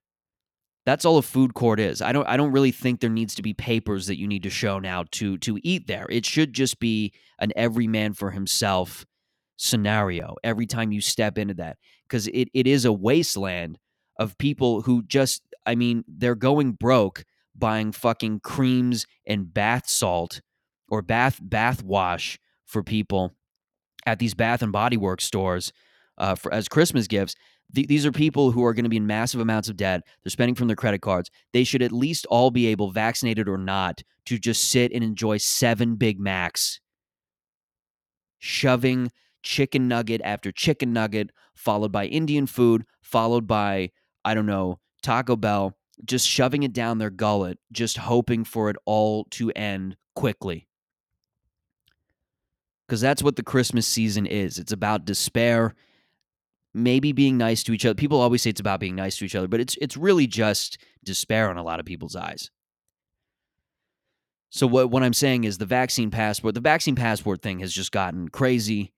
That's 0.86 1.04
all 1.04 1.18
a 1.18 1.22
food 1.22 1.52
court 1.52 1.80
is. 1.80 2.00
I 2.00 2.12
don't 2.12 2.26
I 2.26 2.36
don't 2.38 2.52
really 2.52 2.72
think 2.72 3.00
there 3.00 3.10
needs 3.10 3.34
to 3.34 3.42
be 3.42 3.52
papers 3.52 4.06
that 4.06 4.18
you 4.18 4.26
need 4.26 4.42
to 4.44 4.50
show 4.50 4.78
now 4.78 5.04
to 5.12 5.36
to 5.38 5.58
eat 5.62 5.86
there. 5.86 6.06
It 6.08 6.24
should 6.24 6.54
just 6.54 6.80
be 6.80 7.12
an 7.38 7.52
every 7.56 7.86
man 7.86 8.14
for 8.14 8.30
himself 8.30 9.04
scenario 9.58 10.36
every 10.44 10.66
time 10.66 10.92
you 10.92 11.00
step 11.00 11.36
into 11.36 11.52
that 11.52 11.76
because 12.04 12.28
it, 12.28 12.48
it 12.54 12.66
is 12.66 12.84
a 12.84 12.92
wasteland 12.92 13.76
of 14.18 14.38
people 14.38 14.82
who 14.82 15.02
just 15.02 15.42
I 15.66 15.74
mean 15.74 16.04
they're 16.08 16.34
going 16.34 16.72
broke 16.72 17.24
buying 17.54 17.92
fucking 17.92 18.40
creams 18.40 19.04
and 19.26 19.52
bath 19.52 19.88
salt 19.90 20.40
or 20.88 21.02
bath 21.02 21.38
bath 21.42 21.82
wash 21.82 22.38
for 22.68 22.84
people 22.84 23.34
at 24.06 24.20
these 24.20 24.34
Bath 24.34 24.62
and 24.62 24.70
Body 24.70 24.96
Works 24.96 25.24
stores 25.24 25.72
uh, 26.16 26.36
for 26.36 26.54
as 26.54 26.68
Christmas 26.68 27.08
gifts 27.08 27.34
th- 27.74 27.88
these 27.88 28.06
are 28.06 28.12
people 28.12 28.50
who 28.50 28.64
are 28.64 28.74
going 28.74 28.84
to 28.84 28.90
be 28.90 28.96
in 28.96 29.06
massive 29.06 29.40
amounts 29.40 29.68
of 29.68 29.76
debt. 29.76 30.02
They're 30.22 30.30
spending 30.30 30.54
from 30.54 30.68
their 30.68 30.76
credit 30.76 31.00
cards. 31.00 31.30
They 31.52 31.64
should 31.64 31.82
at 31.82 31.92
least 31.92 32.26
all 32.26 32.50
be 32.50 32.66
able, 32.66 32.90
vaccinated 32.90 33.48
or 33.48 33.58
not, 33.58 34.02
to 34.26 34.38
just 34.38 34.68
sit 34.68 34.92
and 34.92 35.02
enjoy 35.02 35.38
seven 35.38 35.96
Big 35.96 36.20
Macs, 36.20 36.80
shoving 38.38 39.10
chicken 39.42 39.88
nugget 39.88 40.20
after 40.24 40.52
chicken 40.52 40.92
nugget, 40.92 41.30
followed 41.54 41.92
by 41.92 42.06
Indian 42.06 42.46
food, 42.46 42.84
followed 43.02 43.46
by, 43.46 43.90
I 44.24 44.34
don't 44.34 44.46
know, 44.46 44.80
Taco 45.02 45.36
Bell, 45.36 45.76
just 46.04 46.28
shoving 46.28 46.62
it 46.62 46.72
down 46.72 46.98
their 46.98 47.10
gullet, 47.10 47.58
just 47.72 47.96
hoping 47.96 48.44
for 48.44 48.70
it 48.70 48.76
all 48.84 49.24
to 49.30 49.50
end 49.52 49.96
quickly. 50.14 50.67
Because 52.88 53.02
that's 53.02 53.22
what 53.22 53.36
the 53.36 53.42
Christmas 53.42 53.86
season 53.86 54.24
is. 54.26 54.58
It's 54.58 54.72
about 54.72 55.04
despair 55.04 55.74
maybe 56.74 57.12
being 57.12 57.36
nice 57.36 57.62
to 57.64 57.72
each 57.72 57.84
other. 57.84 57.94
People 57.94 58.20
always 58.20 58.42
say 58.42 58.50
it's 58.50 58.60
about 58.60 58.80
being 58.80 58.94
nice 58.94 59.16
to 59.18 59.24
each 59.24 59.34
other, 59.34 59.48
but 59.48 59.60
it's 59.60 59.76
it's 59.80 59.96
really 59.96 60.26
just 60.26 60.78
despair 61.04 61.50
in 61.50 61.56
a 61.56 61.62
lot 61.62 61.80
of 61.80 61.86
people's 61.86 62.16
eyes. 62.16 62.50
So 64.50 64.66
what 64.66 64.90
what 64.90 65.02
I'm 65.02 65.12
saying 65.12 65.44
is 65.44 65.58
the 65.58 65.66
vaccine 65.66 66.10
passport, 66.10 66.54
the 66.54 66.60
vaccine 66.60 66.94
passport 66.94 67.42
thing 67.42 67.60
has 67.60 67.72
just 67.72 67.92
gotten 67.92 68.28
crazy. 68.28 68.92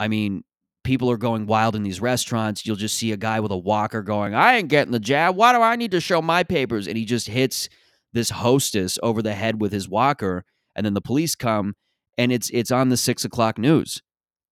I 0.00 0.08
mean, 0.08 0.44
people 0.84 1.10
are 1.10 1.16
going 1.16 1.46
wild 1.46 1.76
in 1.76 1.82
these 1.82 2.00
restaurants. 2.00 2.66
You'll 2.66 2.76
just 2.76 2.96
see 2.96 3.12
a 3.12 3.16
guy 3.16 3.40
with 3.40 3.52
a 3.52 3.56
walker 3.56 4.02
going, 4.02 4.34
"I 4.34 4.56
ain't 4.56 4.68
getting 4.68 4.92
the 4.92 5.00
jab. 5.00 5.36
Why 5.36 5.52
do 5.52 5.60
I 5.60 5.76
need 5.76 5.90
to 5.92 6.00
show 6.00 6.22
my 6.22 6.42
papers?" 6.42 6.86
And 6.86 6.96
he 6.96 7.04
just 7.04 7.28
hits 7.28 7.68
this 8.12 8.30
hostess 8.30 8.98
over 9.02 9.22
the 9.22 9.34
head 9.34 9.60
with 9.60 9.72
his 9.72 9.88
walker, 9.88 10.44
and 10.74 10.84
then 10.84 10.94
the 10.94 11.00
police 11.00 11.34
come, 11.34 11.74
and 12.18 12.32
it's 12.32 12.50
it's 12.50 12.70
on 12.70 12.88
the 12.88 12.96
six 12.96 13.24
o'clock 13.24 13.58
news. 13.58 14.02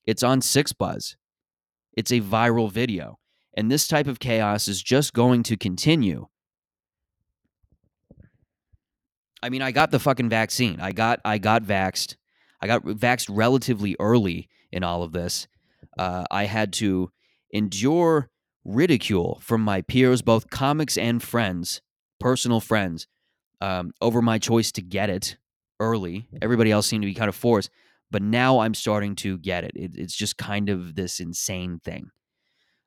It's 0.06 0.22
on 0.22 0.40
Six 0.40 0.72
Buzz. 0.72 1.16
It's 1.92 2.10
a 2.10 2.20
viral 2.20 2.70
video, 2.70 3.18
and 3.54 3.70
this 3.70 3.86
type 3.86 4.06
of 4.06 4.18
chaos 4.18 4.68
is 4.68 4.82
just 4.82 5.12
going 5.12 5.42
to 5.44 5.56
continue. 5.56 6.28
I 9.42 9.48
mean, 9.48 9.62
I 9.62 9.70
got 9.70 9.90
the 9.90 9.98
fucking 9.98 10.28
vaccine. 10.28 10.80
I 10.80 10.92
got 10.92 11.20
I 11.24 11.38
got 11.38 11.62
vaxed. 11.62 12.16
I 12.60 12.66
got 12.66 12.82
vaxed 12.84 13.28
relatively 13.30 13.96
early 13.98 14.48
in 14.70 14.84
all 14.84 15.02
of 15.02 15.12
this. 15.12 15.48
Uh, 15.98 16.24
I 16.30 16.44
had 16.44 16.72
to 16.74 17.10
endure 17.50 18.30
ridicule 18.64 19.40
from 19.42 19.62
my 19.62 19.82
peers, 19.82 20.22
both 20.22 20.50
comics 20.50 20.98
and 20.98 21.22
friends, 21.22 21.80
personal 22.18 22.60
friends, 22.60 23.06
um, 23.60 23.92
over 24.00 24.20
my 24.20 24.38
choice 24.38 24.70
to 24.72 24.82
get 24.82 25.08
it 25.08 25.36
early. 25.80 26.28
Everybody 26.40 26.70
else 26.70 26.86
seemed 26.86 27.02
to 27.02 27.06
be 27.06 27.14
kind 27.14 27.28
of 27.28 27.34
forced, 27.34 27.70
but 28.10 28.22
now 28.22 28.60
I'm 28.60 28.74
starting 28.74 29.16
to 29.16 29.38
get 29.38 29.64
it. 29.64 29.72
it 29.74 29.92
it's 29.96 30.14
just 30.14 30.36
kind 30.36 30.68
of 30.68 30.94
this 30.94 31.18
insane 31.20 31.80
thing 31.82 32.10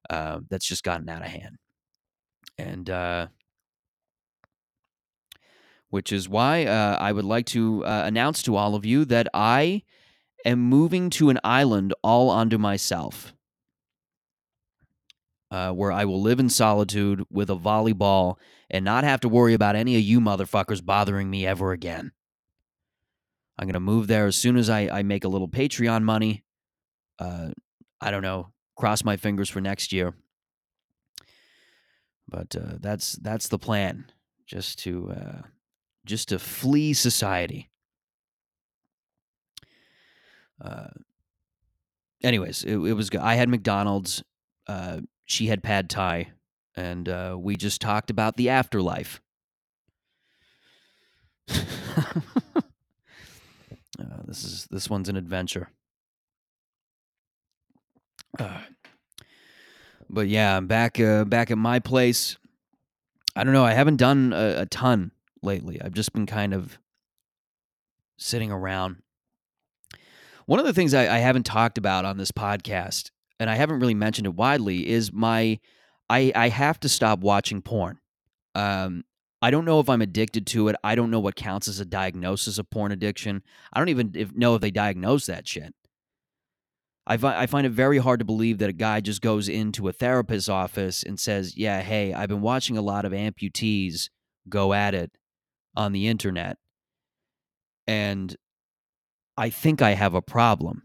uh, 0.10 0.40
that's 0.50 0.66
just 0.66 0.84
gotten 0.84 1.10
out 1.10 1.22
of 1.22 1.28
hand. 1.28 1.58
And 2.58 2.90
uh, 2.90 3.28
which 5.90 6.12
is 6.12 6.30
why 6.30 6.66
uh, 6.66 6.98
I 7.00 7.12
would 7.12 7.26
like 7.26 7.46
to 7.48 7.86
uh, 7.86 8.04
announce 8.06 8.42
to 8.44 8.56
all 8.56 8.76
of 8.76 8.86
you 8.86 9.06
that 9.06 9.28
I 9.34 9.84
am 10.46 10.60
moving 10.60 11.10
to 11.12 11.30
an 11.30 11.40
island 11.44 11.94
all 12.04 12.30
unto 12.30 12.58
myself 12.58 13.34
uh, 15.54 15.72
where 15.72 15.92
I 15.92 16.06
will 16.06 16.20
live 16.20 16.40
in 16.40 16.50
solitude 16.50 17.24
with 17.30 17.52
a 17.52 17.56
volleyball 17.56 18.38
and 18.72 18.84
not 18.84 19.04
have 19.04 19.20
to 19.20 19.30
worry 19.30 19.54
about 19.54 19.76
any 19.76 19.96
of 19.96 20.02
you 20.02 20.20
motherfuckers 20.20 20.84
bothering 20.84 21.30
me 21.30 21.46
ever 21.46 21.72
again. 21.72 22.12
I'm 23.57 23.67
going 23.67 23.74
to 23.74 23.79
move 23.79 24.07
there 24.07 24.25
as 24.25 24.36
soon 24.36 24.57
as 24.57 24.69
I, 24.69 24.88
I 24.91 25.03
make 25.03 25.24
a 25.24 25.27
little 25.27 25.48
Patreon 25.48 26.03
money. 26.03 26.43
Uh, 27.19 27.50
I 28.01 28.12
don't 28.12 28.24
know. 28.24 28.51
Cross 28.75 29.03
my 29.03 29.17
fingers 29.17 29.50
for 29.50 29.62
next 29.62 29.93
year. 29.93 30.15
But 32.27 32.55
uh, 32.55 32.77
that's 32.79 33.13
that's 33.13 33.48
the 33.48 33.60
plan. 33.60 34.05
Just 34.48 34.79
to 34.79 35.12
uh, 35.12 35.41
just 36.05 36.29
to 36.29 36.39
flee 36.39 36.93
society. 36.93 37.69
Uh, 40.60 40.88
anyways, 42.24 42.63
it, 42.63 42.77
it 42.77 42.93
was 42.93 43.10
good. 43.10 43.22
I 43.22 43.36
had 43.36 43.50
McDonald's. 43.50 44.24
Uh, 44.65 45.01
she 45.25 45.48
had 45.48 45.62
pad 45.62 45.89
thai, 45.89 46.31
and 46.75 47.07
uh, 47.07 47.38
we 47.39 47.55
just 47.55 47.81
talked 47.81 48.10
about 48.10 48.38
the 48.38 48.50
afterlife. 48.50 49.22
this 54.74 54.84
this 54.84 54.89
one's 54.89 55.10
an 55.10 55.15
adventure. 55.15 55.70
Uh, 58.39 58.62
but 60.10 60.27
yeah, 60.27 60.58
I'm 60.58 60.68
back 60.68 61.00
uh, 61.00 61.24
back 61.25 61.51
at 61.51 61.58
my 61.58 61.80
place. 61.80 62.38
I 63.36 63.44
don't 63.44 63.53
know. 63.53 63.65
I 63.65 63.74
haven't 63.74 63.98
done 63.98 64.34
a, 64.34 64.62
a 64.62 64.65
ton 64.65 65.12
lately. 65.42 65.82
I've 65.82 65.94
just 65.94 66.13
been 66.13 66.25
kind 66.25 66.53
of 66.53 66.77
sitting 68.18 68.51
around. 68.51 68.98
One 70.46 70.60
of 70.60 70.65
the 70.65 70.74
things 70.74 70.94
I, 70.94 71.15
I 71.15 71.20
haven't 71.20 71.46
talked 71.46 71.77
about 71.77 72.06
on 72.06 72.18
this 72.18 72.32
podcast 72.32 73.12
and 73.39 73.50
I 73.50 73.56
haven't 73.56 73.80
really 73.80 73.94
mentioned 73.94 74.27
it 74.27 74.36
widely, 74.36 74.89
is 74.89 75.12
my 75.12 75.60
I 76.10 76.32
I 76.36 76.50
have 76.50 76.80
to 76.82 76.89
stop 76.89 77.20
watching 77.20 77.62
porn. 77.62 78.00
Um, 78.56 79.03
I 79.44 79.52
don't 79.52 79.66
know 79.66 79.82
if 79.82 79.90
I'm 79.90 80.02
addicted 80.02 80.48
to 80.48 80.70
it. 80.70 80.78
I 80.86 80.96
don't 80.96 81.12
know 81.12 81.20
what 81.20 81.36
counts 81.36 81.68
as 81.68 81.82
a 81.82 81.86
diagnosis 81.86 82.58
of 82.58 82.70
porn 82.70 82.94
addiction. 82.94 83.44
I 83.74 83.80
don't 83.80 83.90
even 83.90 84.32
know 84.34 84.56
if 84.56 84.62
they 84.62 84.72
diagnose 84.72 85.26
that 85.26 85.46
shit. 85.46 85.76
I, 87.06 87.18
fi- 87.18 87.38
I 87.38 87.46
find 87.46 87.68
it 87.68 87.74
very 87.74 87.98
hard 87.98 88.20
to 88.20 88.26
believe 88.26 88.60
that 88.60 88.70
a 88.70 88.74
guy 88.74 89.02
just 89.02 89.22
goes 89.22 89.50
into 89.50 89.90
a 89.90 89.92
therapist's 89.92 90.48
office 90.48 91.04
and 91.04 91.20
says, 91.20 91.58
Yeah, 91.58 91.82
hey, 91.82 92.14
I've 92.14 92.30
been 92.30 92.40
watching 92.40 92.78
a 92.78 92.82
lot 92.82 93.04
of 93.04 93.12
amputees 93.12 94.08
go 94.48 94.72
at 94.72 94.94
it 94.94 95.12
on 95.76 95.92
the 95.92 96.08
internet. 96.08 96.58
And 97.86 98.34
I 99.36 99.50
think 99.50 99.82
I 99.82 99.96
have 99.96 100.14
a 100.14 100.22
problem. 100.22 100.84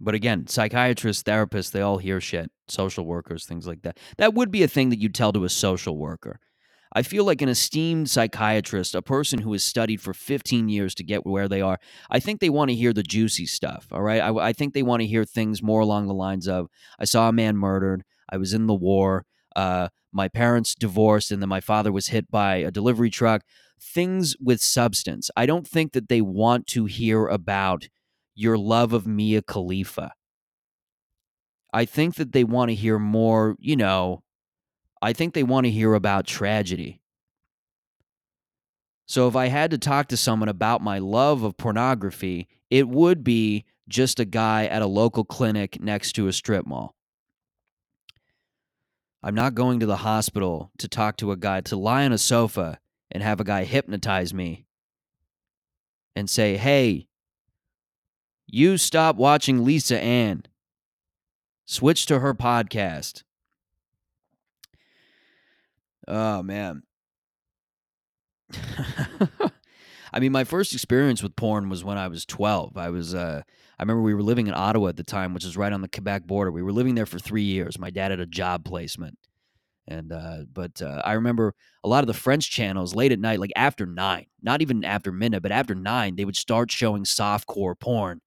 But 0.00 0.14
again, 0.14 0.46
psychiatrists, 0.46 1.22
therapists, 1.22 1.70
they 1.70 1.82
all 1.82 1.98
hear 1.98 2.20
shit, 2.20 2.50
social 2.68 3.04
workers, 3.04 3.44
things 3.44 3.66
like 3.66 3.82
that. 3.82 3.98
That 4.16 4.34
would 4.34 4.50
be 4.50 4.62
a 4.62 4.68
thing 4.68 4.88
that 4.90 4.98
you'd 4.98 5.14
tell 5.14 5.32
to 5.32 5.44
a 5.44 5.48
social 5.50 5.96
worker. 5.96 6.40
I 6.92 7.02
feel 7.02 7.24
like 7.24 7.40
an 7.40 7.48
esteemed 7.48 8.10
psychiatrist, 8.10 8.96
a 8.96 9.02
person 9.02 9.40
who 9.40 9.52
has 9.52 9.62
studied 9.62 10.00
for 10.00 10.12
15 10.12 10.68
years 10.68 10.94
to 10.96 11.04
get 11.04 11.24
where 11.24 11.48
they 11.48 11.60
are, 11.60 11.78
I 12.10 12.18
think 12.18 12.40
they 12.40 12.50
want 12.50 12.70
to 12.70 12.76
hear 12.76 12.92
the 12.92 13.04
juicy 13.04 13.46
stuff. 13.46 13.86
All 13.92 14.02
right. 14.02 14.20
I, 14.20 14.34
I 14.48 14.52
think 14.52 14.74
they 14.74 14.82
want 14.82 15.00
to 15.02 15.06
hear 15.06 15.24
things 15.24 15.62
more 15.62 15.80
along 15.80 16.08
the 16.08 16.14
lines 16.14 16.48
of 16.48 16.66
I 16.98 17.04
saw 17.04 17.28
a 17.28 17.32
man 17.32 17.56
murdered. 17.56 18.02
I 18.28 18.38
was 18.38 18.54
in 18.54 18.66
the 18.66 18.74
war. 18.74 19.24
Uh, 19.54 19.88
my 20.12 20.28
parents 20.28 20.74
divorced, 20.74 21.30
and 21.30 21.40
then 21.40 21.48
my 21.48 21.60
father 21.60 21.92
was 21.92 22.08
hit 22.08 22.30
by 22.30 22.56
a 22.56 22.70
delivery 22.72 23.10
truck. 23.10 23.42
Things 23.80 24.36
with 24.40 24.60
substance. 24.60 25.30
I 25.36 25.46
don't 25.46 25.66
think 25.66 25.92
that 25.92 26.08
they 26.08 26.20
want 26.20 26.66
to 26.68 26.86
hear 26.86 27.26
about 27.26 27.88
your 28.40 28.56
love 28.56 28.94
of 28.94 29.06
Mia 29.06 29.42
Khalifa. 29.42 30.14
I 31.74 31.84
think 31.84 32.14
that 32.14 32.32
they 32.32 32.42
want 32.42 32.70
to 32.70 32.74
hear 32.74 32.98
more, 32.98 33.54
you 33.60 33.76
know, 33.76 34.22
I 35.02 35.12
think 35.12 35.34
they 35.34 35.42
want 35.42 35.66
to 35.66 35.70
hear 35.70 35.92
about 35.92 36.26
tragedy. 36.26 37.02
So 39.06 39.28
if 39.28 39.36
I 39.36 39.48
had 39.48 39.70
to 39.72 39.78
talk 39.78 40.08
to 40.08 40.16
someone 40.16 40.48
about 40.48 40.80
my 40.80 40.98
love 40.98 41.42
of 41.42 41.58
pornography, 41.58 42.48
it 42.70 42.88
would 42.88 43.22
be 43.22 43.66
just 43.88 44.18
a 44.18 44.24
guy 44.24 44.64
at 44.64 44.82
a 44.82 44.86
local 44.86 45.24
clinic 45.24 45.80
next 45.80 46.12
to 46.12 46.26
a 46.26 46.32
strip 46.32 46.66
mall. 46.66 46.96
I'm 49.22 49.34
not 49.34 49.54
going 49.54 49.80
to 49.80 49.86
the 49.86 49.98
hospital 49.98 50.70
to 50.78 50.88
talk 50.88 51.18
to 51.18 51.30
a 51.30 51.36
guy, 51.36 51.60
to 51.62 51.76
lie 51.76 52.06
on 52.06 52.12
a 52.12 52.18
sofa 52.18 52.78
and 53.10 53.22
have 53.22 53.38
a 53.38 53.44
guy 53.44 53.64
hypnotize 53.64 54.32
me 54.32 54.64
and 56.16 56.30
say, 56.30 56.56
hey, 56.56 57.09
you 58.52 58.76
stop 58.78 59.16
watching 59.16 59.64
Lisa 59.64 59.98
Ann. 59.98 60.44
Switch 61.66 62.06
to 62.06 62.18
her 62.18 62.34
podcast. 62.34 63.22
Oh, 66.08 66.42
man. 66.42 66.82
I 70.12 70.18
mean, 70.18 70.32
my 70.32 70.42
first 70.42 70.72
experience 70.72 71.22
with 71.22 71.36
porn 71.36 71.68
was 71.68 71.84
when 71.84 71.96
I 71.96 72.08
was 72.08 72.26
12. 72.26 72.76
I 72.76 72.90
was, 72.90 73.14
uh, 73.14 73.42
I 73.78 73.82
remember 73.82 74.02
we 74.02 74.14
were 74.14 74.22
living 74.22 74.48
in 74.48 74.54
Ottawa 74.54 74.88
at 74.88 74.96
the 74.96 75.04
time, 75.04 75.34
which 75.34 75.44
is 75.44 75.56
right 75.56 75.72
on 75.72 75.82
the 75.82 75.88
Quebec 75.88 76.26
border. 76.26 76.50
We 76.50 76.62
were 76.62 76.72
living 76.72 76.96
there 76.96 77.06
for 77.06 77.20
three 77.20 77.44
years. 77.44 77.78
My 77.78 77.90
dad 77.90 78.10
had 78.10 78.18
a 78.18 78.26
job 78.26 78.64
placement. 78.64 79.18
And, 79.86 80.12
uh, 80.12 80.38
but 80.52 80.82
uh, 80.82 81.02
I 81.04 81.12
remember 81.12 81.54
a 81.84 81.88
lot 81.88 82.02
of 82.02 82.08
the 82.08 82.14
French 82.14 82.50
channels 82.50 82.94
late 82.94 83.12
at 83.12 83.18
night, 83.18 83.40
like 83.40 83.52
after 83.56 83.86
nine, 83.86 84.26
not 84.42 84.62
even 84.62 84.84
after 84.84 85.12
midnight, 85.12 85.42
but 85.42 85.52
after 85.52 85.74
nine, 85.74 86.16
they 86.16 86.24
would 86.24 86.36
start 86.36 86.70
showing 86.70 87.04
softcore 87.04 87.78
porn. 87.78 88.20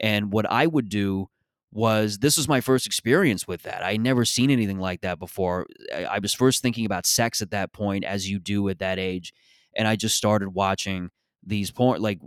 And 0.00 0.32
what 0.32 0.50
I 0.50 0.66
would 0.66 0.88
do 0.88 1.28
was 1.72 2.18
this 2.18 2.36
was 2.36 2.48
my 2.48 2.60
first 2.60 2.86
experience 2.86 3.46
with 3.46 3.62
that. 3.62 3.84
I 3.84 3.96
never 3.96 4.24
seen 4.24 4.50
anything 4.50 4.80
like 4.80 5.02
that 5.02 5.18
before. 5.18 5.66
I, 5.94 6.18
was 6.18 6.34
first 6.34 6.62
thinking 6.62 6.84
about 6.84 7.06
sex 7.06 7.40
at 7.40 7.52
that 7.52 7.72
point, 7.72 8.04
as 8.04 8.28
you 8.28 8.40
do 8.40 8.68
at 8.70 8.80
that 8.80 8.98
age, 8.98 9.32
and 9.76 9.86
I 9.86 9.94
just 9.94 10.16
started 10.16 10.50
watching 10.50 11.10
these 11.46 11.70
porn 11.70 12.02
like 12.02 12.18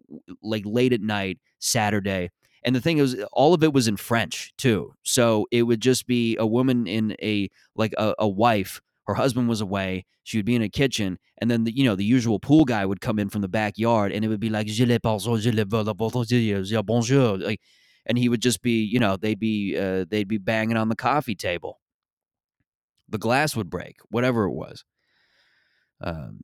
like 0.42 0.63
late 0.65 0.94
at 0.94 1.01
night 1.01 1.39
Saturday. 1.60 2.30
And 2.63 2.74
the 2.74 2.80
thing 2.80 3.00
is, 3.00 3.22
all 3.34 3.53
of 3.53 3.63
it 3.63 3.74
was 3.74 3.89
in 3.89 3.98
French 3.98 4.53
too. 4.58 4.94
So 5.03 5.48
it 5.51 5.63
would 5.63 5.82
just 5.82 6.08
be 6.08 6.38
a 6.38 6.46
woman 6.46 6.88
in 6.88 7.15
a 7.22 7.50
like 7.75 7.94
a, 7.98 8.15
a 8.20 8.27
wife 8.27 8.82
her 9.07 9.15
husband 9.15 9.50
was 9.50 9.62
away. 9.62 10.05
She 10.24 10.38
would 10.38 10.45
be 10.45 10.55
in 10.55 10.62
a 10.62 10.69
kitchen, 10.69 11.19
and 11.39 11.51
then 11.51 11.63
the, 11.65 11.75
you 11.75 11.83
know 11.83 11.95
the 11.95 12.05
usual 12.05 12.39
pool 12.39 12.65
guy 12.65 12.86
would 12.86 13.01
come 13.01 13.19
in 13.19 13.29
from 13.29 13.41
the 13.41 13.48
backyard, 13.50 14.12
and 14.12 14.24
it 14.24 14.27
would 14.29 14.39
be 14.39 14.50
like 14.50 14.67
je 14.67 14.86
le 14.86 15.00
bonjour, 15.00 15.38
je 15.38 15.51
le 15.51 15.65
bonjour, 16.83 17.38
like, 17.38 17.62
and 18.05 18.17
he 18.17 18.29
would 18.29 18.41
just 18.41 18.62
be 18.62 18.83
you 18.83 19.00
know 19.00 19.17
they'd 19.17 19.39
be 19.39 19.77
uh, 19.77 20.05
they'd 20.10 20.27
be 20.27 20.38
banging 20.38 20.77
on 20.77 20.89
the 20.89 20.95
coffee 20.95 21.36
table. 21.36 21.79
The 23.07 23.17
glass 23.17 23.55
would 23.55 23.69
break, 23.69 23.98
whatever 24.10 24.43
it 24.45 24.51
was. 24.51 24.83
Um, 26.01 26.41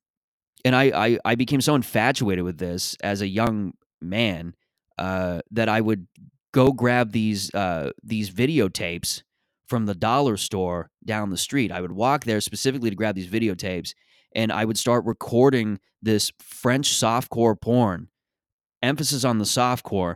and 0.66 0.76
I, 0.76 0.84
I 1.08 1.20
I 1.26 1.36
became 1.36 1.62
so 1.62 1.76
infatuated 1.76 2.44
with 2.44 2.58
this 2.58 2.96
as 3.04 3.22
a 3.22 3.28
young 3.28 3.74
man 4.02 4.56
uh, 4.98 5.42
that 5.52 5.70
I 5.70 5.82
would 5.82 6.08
go 6.54 6.72
grab 6.74 7.12
these 7.12 7.54
uh, 7.54 7.92
these 8.04 8.32
videotapes 8.32 9.24
from 9.70 9.86
the 9.86 9.96
dollar 9.96 10.36
store 10.36 10.90
down 11.06 11.30
the 11.30 11.38
street. 11.38 11.72
I 11.72 11.80
would 11.80 11.92
walk 11.92 12.26
there 12.26 12.42
specifically 12.42 12.90
to 12.90 12.96
grab 12.96 13.16
these 13.16 13.30
videotapes 13.30 13.94
and 14.36 14.52
I 14.52 14.66
would 14.66 14.78
start 14.78 15.06
recording 15.06 15.80
this 16.02 16.32
French 16.40 16.90
softcore 16.90 17.60
porn, 17.60 18.10
emphasis 18.82 19.24
on 19.24 19.38
the 19.38 19.46
softcore, 19.46 20.16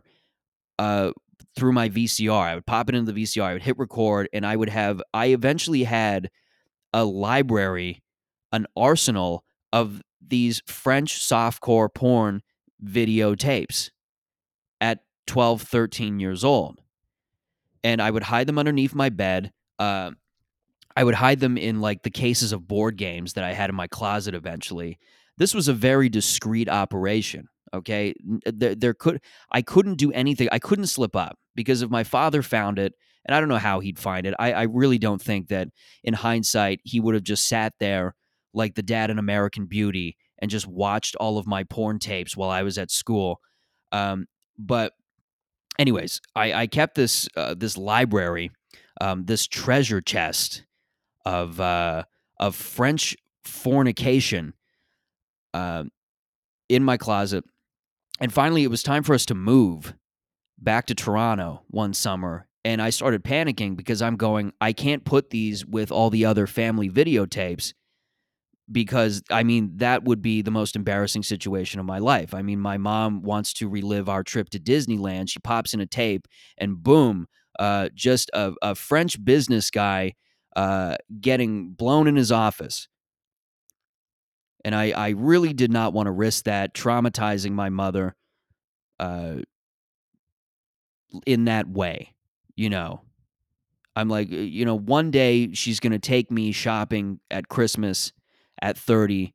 uh, 0.80 1.12
through 1.56 1.74
my 1.74 1.90
VCR. 1.90 2.32
I 2.48 2.56
would 2.56 2.66
pop 2.66 2.90
it 2.90 2.96
into 2.96 3.12
the 3.12 3.24
VCR, 3.24 3.44
I 3.44 3.54
would 3.54 3.64
hit 3.64 3.78
record, 3.78 4.30
and 4.34 4.46
I 4.46 4.56
would 4.56 4.70
have, 4.70 5.02
I 5.14 5.28
eventually 5.28 5.84
had 5.84 6.30
a 6.94 7.06
library, 7.06 8.02
an 8.52 8.68
arsenal 8.76 9.44
of 9.72 10.02
these 10.26 10.62
French 10.68 11.20
softcore 11.20 11.94
porn 11.94 12.42
videotapes 12.84 13.92
at 14.80 15.04
12, 15.28 15.62
13 15.64 16.20
years 16.20 16.44
old. 16.44 16.83
And 17.84 18.02
I 18.02 18.10
would 18.10 18.24
hide 18.24 18.48
them 18.48 18.60
underneath 18.60 18.96
my 18.96 19.10
bed. 19.10 19.52
Uh, 19.78 20.12
I 20.96 21.04
would 21.04 21.16
hide 21.16 21.40
them 21.40 21.58
in 21.58 21.82
like 21.82 22.04
the 22.04 22.10
cases 22.10 22.52
of 22.52 22.68
board 22.68 22.98
games 22.98 23.34
that 23.34 23.44
I 23.44 23.54
had 23.54 23.70
in 23.70 23.76
my 23.76 23.88
closet 23.88 24.36
eventually. 24.36 25.00
This 25.38 25.54
was 25.54 25.68
a 25.68 25.74
very 25.74 26.10
discreet 26.10 26.70
operation. 26.70 27.48
Okay. 27.74 28.14
There, 28.46 28.76
there 28.76 28.94
could, 28.94 29.20
I 29.52 29.62
couldn't 29.62 29.96
do 29.96 30.12
anything. 30.12 30.48
I 30.52 30.60
couldn't 30.60 30.88
slip 30.88 31.16
up 31.16 31.38
because 31.56 31.82
if 31.82 31.90
my 31.90 32.04
father 32.04 32.42
found 32.42 32.80
it, 32.80 32.94
and 33.26 33.34
I 33.34 33.40
don't 33.40 33.50
know 33.50 33.58
how 33.58 33.80
he'd 33.80 33.98
find 33.98 34.28
it, 34.28 34.34
I, 34.38 34.52
I 34.52 34.64
really 34.64 34.98
don't 34.98 35.22
think 35.22 35.48
that 35.48 35.70
in 36.04 36.14
hindsight 36.14 36.82
he 36.84 37.00
would 37.00 37.16
have 37.16 37.24
just 37.24 37.48
sat 37.48 37.74
there 37.80 38.16
like 38.54 38.76
the 38.76 38.84
dad 38.84 39.10
in 39.10 39.18
American 39.18 39.66
Beauty 39.66 40.18
and 40.40 40.52
just 40.52 40.68
watched 40.68 41.16
all 41.16 41.38
of 41.38 41.48
my 41.48 41.64
porn 41.64 42.00
tapes 42.00 42.38
while 42.38 42.50
I 42.50 42.64
was 42.64 42.78
at 42.78 42.92
school. 42.92 43.40
Um, 43.92 44.28
but, 44.58 44.94
anyways, 45.80 46.22
I, 46.36 46.54
I 46.54 46.68
kept 46.68 46.96
this 46.96 47.28
uh, 47.36 47.56
this 47.56 47.78
library, 47.78 48.52
um, 49.02 49.26
this 49.26 49.48
treasure 49.48 50.02
chest 50.02 50.64
of 51.26 51.60
uh, 51.60 52.04
of 52.40 52.56
French 52.56 53.16
fornication 53.44 54.54
uh, 55.54 55.84
in 56.70 56.84
my 56.84 56.98
closet. 56.98 57.44
And 58.20 58.32
finally, 58.32 58.64
it 58.64 58.70
was 58.70 58.84
time 58.84 59.04
for 59.04 59.14
us 59.14 59.26
to 59.28 59.36
move 59.36 59.94
back 60.58 60.86
to 60.88 60.96
Toronto 60.96 61.64
one 61.68 61.94
summer. 61.94 62.48
And 62.66 62.82
I 62.82 62.92
started 62.92 63.24
panicking 63.24 63.76
because 63.76 64.02
I'm 64.02 64.16
going, 64.16 64.54
I 64.62 64.72
can't 64.72 65.04
put 65.04 65.32
these 65.32 65.66
with 65.66 65.92
all 65.92 66.10
the 66.10 66.26
other 66.26 66.48
family 66.48 66.90
videotapes 66.90 67.74
because 68.72 69.22
I 69.30 69.44
mean 69.44 69.72
that 69.78 70.04
would 70.04 70.22
be 70.22 70.42
the 70.42 70.52
most 70.52 70.76
embarrassing 70.76 71.24
situation 71.24 71.80
of 71.80 71.86
my 71.86 72.00
life. 72.00 72.34
I 72.34 72.42
mean, 72.42 72.60
my 72.60 72.78
mom 72.78 73.22
wants 73.22 73.54
to 73.54 73.68
relive 73.68 74.10
our 74.10 74.24
trip 74.24 74.50
to 74.50 74.60
Disneyland. 74.60 75.30
She 75.30 75.40
pops 75.40 75.74
in 75.74 75.82
a 75.82 75.86
tape, 75.86 76.28
and 76.58 76.82
boom, 76.82 77.28
uh, 77.60 77.90
just 77.94 78.30
a, 78.34 78.54
a, 78.62 78.76
French 78.76 79.24
business 79.24 79.70
guy 79.70 80.14
uh, 80.56 80.96
getting 81.20 81.72
blown 81.72 82.08
in 82.08 82.16
his 82.16 82.32
office. 82.32 82.88
And 84.66 84.74
I, 84.74 84.92
I 84.92 85.10
really 85.10 85.54
did 85.54 85.72
not 85.72 85.94
want 85.94 86.08
to 86.08 86.12
risk 86.12 86.46
that 86.46 86.74
traumatizing 86.74 87.52
my 87.52 87.70
mother 87.70 88.16
uh, 89.00 89.36
in 91.26 91.46
that 91.46 91.68
way, 91.68 92.14
you 92.56 92.70
know. 92.70 93.02
I'm 93.96 94.10
like, 94.10 94.32
you 94.32 94.66
know, 94.66 94.76
one 94.76 95.12
day 95.12 95.54
she's 95.54 95.80
going 95.80 95.92
to 95.92 96.00
take 96.00 96.32
me 96.32 96.52
shopping 96.52 97.20
at 97.30 97.50
Christmas 97.50 98.12
at 98.62 98.78
30 98.78 99.34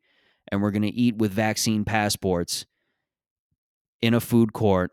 and 0.50 0.62
we're 0.62 0.70
going 0.70 0.82
to 0.82 0.88
eat 0.88 1.16
with 1.16 1.32
vaccine 1.32 1.84
passports 1.84 2.66
in 4.00 4.14
a 4.14 4.20
food 4.20 4.52
court. 4.52 4.92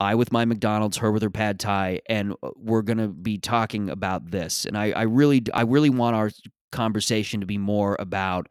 I 0.00 0.16
with 0.16 0.32
my 0.32 0.44
McDonald's, 0.44 0.96
her 0.98 1.12
with 1.12 1.22
her 1.22 1.30
pad 1.30 1.60
thai, 1.60 2.00
and 2.06 2.34
uh, 2.42 2.50
we're 2.56 2.82
going 2.82 2.98
to 2.98 3.08
be 3.08 3.38
talking 3.38 3.88
about 3.88 4.30
this. 4.30 4.64
And 4.64 4.76
I, 4.76 4.90
I 4.90 5.02
really, 5.02 5.42
I 5.54 5.62
really 5.62 5.90
want 5.90 6.16
our 6.16 6.30
conversation 6.72 7.40
to 7.40 7.46
be 7.46 7.58
more 7.58 7.96
about 8.00 8.48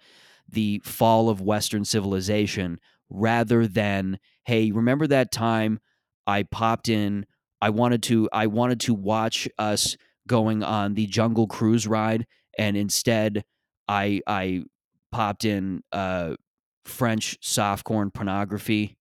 the 0.47 0.81
fall 0.85 1.29
of 1.29 1.41
Western 1.41 1.83
civilization 1.83 2.79
rather 3.09 3.67
than, 3.67 4.19
hey, 4.45 4.71
remember 4.71 5.05
that 5.07 5.31
time 5.31 5.79
I 6.25 6.43
popped 6.43 6.87
in 6.87 7.25
I 7.63 7.69
wanted 7.69 8.03
to 8.03 8.27
I 8.33 8.47
wanted 8.47 8.81
to 8.81 8.93
watch 8.93 9.47
us 9.57 9.95
going 10.27 10.63
on 10.63 10.95
the 10.95 11.07
Jungle 11.07 11.47
Cruise 11.47 11.87
ride, 11.87 12.27
and 12.57 12.75
instead 12.75 13.45
I 13.87 14.19
I 14.27 14.65
popped 15.13 15.45
in 15.45 15.83
uh, 15.91 16.35
French 16.83 17.39
softcore 17.41 18.13
pornography 18.13 18.97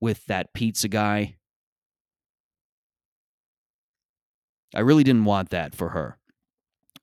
with 0.00 0.24
that 0.26 0.52
pizza 0.54 0.88
guy. 0.88 1.36
I 4.74 4.80
really 4.80 5.04
didn't 5.04 5.26
want 5.26 5.50
that 5.50 5.74
for 5.74 5.90
her. 5.90 6.18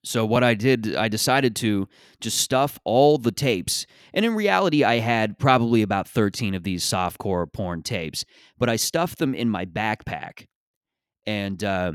So 0.02 0.24
what 0.24 0.42
I 0.42 0.54
did, 0.54 0.96
I 0.96 1.08
decided 1.08 1.54
to 1.56 1.86
just 2.20 2.38
stuff 2.38 2.78
all 2.84 3.18
the 3.18 3.32
tapes. 3.32 3.86
And 4.14 4.24
in 4.24 4.34
reality, 4.34 4.82
I 4.82 4.98
had 4.98 5.38
probably 5.38 5.82
about 5.82 6.08
13 6.08 6.54
of 6.54 6.62
these 6.62 6.82
softcore 6.82 7.50
porn 7.50 7.82
tapes, 7.82 8.24
but 8.58 8.68
I 8.68 8.76
stuffed 8.76 9.18
them 9.18 9.34
in 9.34 9.48
my 9.50 9.66
backpack. 9.66 10.46
And 11.26 11.62
uh, 11.62 11.92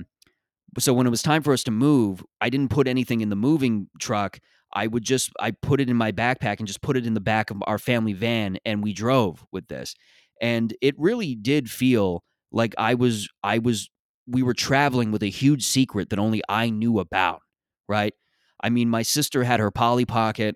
so 0.78 0.94
when 0.94 1.08
it 1.08 1.10
was 1.10 1.24
time 1.24 1.42
for 1.42 1.52
us 1.52 1.64
to 1.64 1.72
move, 1.72 2.24
I 2.40 2.50
didn't 2.50 2.70
put 2.70 2.88
anything 2.88 3.22
in 3.22 3.30
the 3.30 3.36
moving 3.36 3.90
truck. 4.00 4.40
I 4.74 4.88
would 4.88 5.04
just 5.04 5.32
I 5.40 5.52
put 5.52 5.80
it 5.80 5.90
in 5.90 5.96
my 5.96 6.12
backpack 6.12 6.60
and 6.60 6.68
just 6.68 6.82
put 6.82 6.98
it 6.98 7.06
in 7.06 7.14
the 7.14 7.22
back 7.22 7.50
of 7.50 7.64
our 7.66 7.78
family 7.78 8.14
van 8.14 8.58
and 8.66 8.84
we 8.84 8.94
drove 8.94 9.46
with 9.52 9.68
this. 9.68 9.96
And 10.42 10.76
it 10.82 10.96
really 10.98 11.36
did 11.36 11.70
feel 11.70 12.24
like 12.52 12.76
I 12.78 12.94
was 12.96 13.30
I 13.44 13.60
was 13.60 13.90
we 14.28 14.44
were 14.44 14.54
traveling 14.54 15.12
with 15.12 15.24
a 15.24 15.30
huge 15.30 15.64
secret 15.64 16.10
that 16.10 16.20
only 16.20 16.42
I 16.50 16.70
knew 16.70 17.00
about, 17.00 17.42
right? 17.88 18.14
I 18.62 18.70
mean, 18.70 18.90
my 18.90 19.04
sister 19.04 19.44
had 19.44 19.60
her 19.60 19.72
Polly 19.72 20.06
Pocket. 20.06 20.56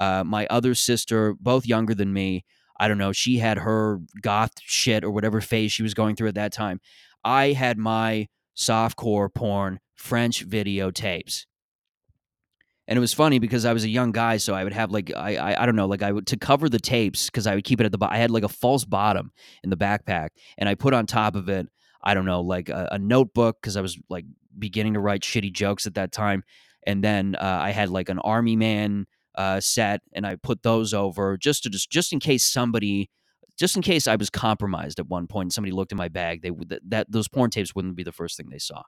Uh, 0.00 0.22
my 0.24 0.46
other 0.48 0.74
sister, 0.74 1.34
both 1.40 1.66
younger 1.66 1.94
than 1.94 2.12
me, 2.12 2.44
I 2.78 2.86
don't 2.86 2.98
know, 2.98 3.12
she 3.12 3.38
had 3.38 3.58
her 3.58 4.00
goth 4.22 4.52
shit 4.60 5.02
or 5.02 5.10
whatever 5.10 5.40
phase 5.40 5.72
she 5.72 5.82
was 5.82 5.94
going 5.94 6.14
through 6.14 6.28
at 6.28 6.36
that 6.36 6.52
time. 6.52 6.80
I 7.24 7.52
had 7.52 7.78
my 7.78 8.28
softcore 8.56 9.32
porn 9.32 9.80
French 9.96 10.48
videotapes. 10.48 11.46
And 12.88 12.96
it 12.96 13.00
was 13.00 13.12
funny 13.12 13.38
because 13.38 13.66
I 13.66 13.74
was 13.74 13.84
a 13.84 13.88
young 13.88 14.12
guy, 14.12 14.38
so 14.38 14.54
I 14.54 14.64
would 14.64 14.72
have 14.72 14.90
like 14.90 15.12
I 15.14 15.36
I, 15.36 15.62
I 15.62 15.66
don't 15.66 15.76
know 15.76 15.86
like 15.86 16.02
I 16.02 16.10
would 16.10 16.26
to 16.28 16.38
cover 16.38 16.70
the 16.70 16.80
tapes 16.80 17.26
because 17.26 17.46
I 17.46 17.54
would 17.54 17.64
keep 17.64 17.80
it 17.80 17.84
at 17.84 17.92
the 17.92 17.98
bottom. 17.98 18.16
I 18.16 18.18
had 18.18 18.30
like 18.30 18.44
a 18.44 18.48
false 18.48 18.86
bottom 18.86 19.30
in 19.62 19.68
the 19.68 19.76
backpack, 19.76 20.30
and 20.56 20.68
I 20.68 20.74
put 20.74 20.94
on 20.94 21.04
top 21.04 21.36
of 21.36 21.48
it 21.50 21.68
I 22.02 22.14
don't 22.14 22.24
know 22.24 22.40
like 22.40 22.70
a, 22.70 22.88
a 22.92 22.98
notebook 22.98 23.58
because 23.60 23.76
I 23.76 23.80
was 23.80 23.98
like 24.08 24.24
beginning 24.58 24.94
to 24.94 25.00
write 25.00 25.20
shitty 25.20 25.52
jokes 25.52 25.86
at 25.86 25.94
that 25.94 26.12
time, 26.12 26.42
and 26.86 27.04
then 27.04 27.36
uh, 27.36 27.58
I 27.60 27.70
had 27.70 27.90
like 27.90 28.08
an 28.08 28.18
army 28.20 28.56
man 28.56 29.06
uh, 29.34 29.60
set, 29.60 30.00
and 30.14 30.26
I 30.26 30.36
put 30.36 30.62
those 30.62 30.94
over 30.94 31.36
just 31.36 31.64
to 31.64 31.70
just 31.70 31.90
just 31.90 32.12
in 32.12 32.20
case 32.20 32.44
somebody 32.44 33.10
just 33.58 33.74
in 33.76 33.82
case 33.82 34.06
I 34.06 34.16
was 34.16 34.30
compromised 34.30 35.00
at 35.00 35.08
one 35.08 35.26
point 35.26 35.46
and 35.46 35.52
somebody 35.52 35.72
looked 35.72 35.90
in 35.90 35.98
my 35.98 36.08
bag, 36.08 36.42
they 36.42 36.50
would 36.50 36.68
that, 36.68 36.82
that 36.88 37.12
those 37.12 37.28
porn 37.28 37.50
tapes 37.50 37.74
wouldn't 37.74 37.96
be 37.96 38.04
the 38.04 38.12
first 38.12 38.36
thing 38.36 38.48
they 38.50 38.58
saw. 38.58 38.82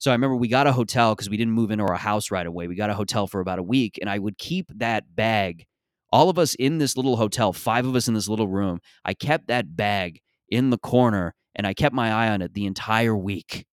So 0.00 0.10
I 0.10 0.14
remember 0.14 0.34
we 0.34 0.48
got 0.48 0.66
a 0.66 0.72
hotel 0.72 1.14
because 1.14 1.30
we 1.30 1.36
didn't 1.36 1.52
move 1.52 1.70
into 1.70 1.84
our 1.84 1.94
house 1.94 2.30
right 2.30 2.46
away. 2.46 2.66
We 2.66 2.74
got 2.74 2.90
a 2.90 2.94
hotel 2.94 3.26
for 3.26 3.40
about 3.40 3.58
a 3.58 3.62
week, 3.62 3.98
and 4.00 4.10
I 4.10 4.18
would 4.18 4.38
keep 4.38 4.66
that 4.78 5.14
bag. 5.14 5.66
All 6.12 6.28
of 6.28 6.38
us 6.38 6.56
in 6.56 6.78
this 6.78 6.96
little 6.96 7.16
hotel, 7.16 7.52
five 7.52 7.86
of 7.86 7.94
us 7.94 8.08
in 8.08 8.14
this 8.14 8.28
little 8.28 8.48
room. 8.48 8.80
I 9.04 9.14
kept 9.14 9.46
that 9.46 9.76
bag 9.76 10.20
in 10.48 10.70
the 10.70 10.78
corner, 10.78 11.34
and 11.54 11.66
I 11.66 11.74
kept 11.74 11.94
my 11.94 12.10
eye 12.10 12.30
on 12.30 12.42
it 12.42 12.54
the 12.54 12.66
entire 12.66 13.16
week. 13.16 13.66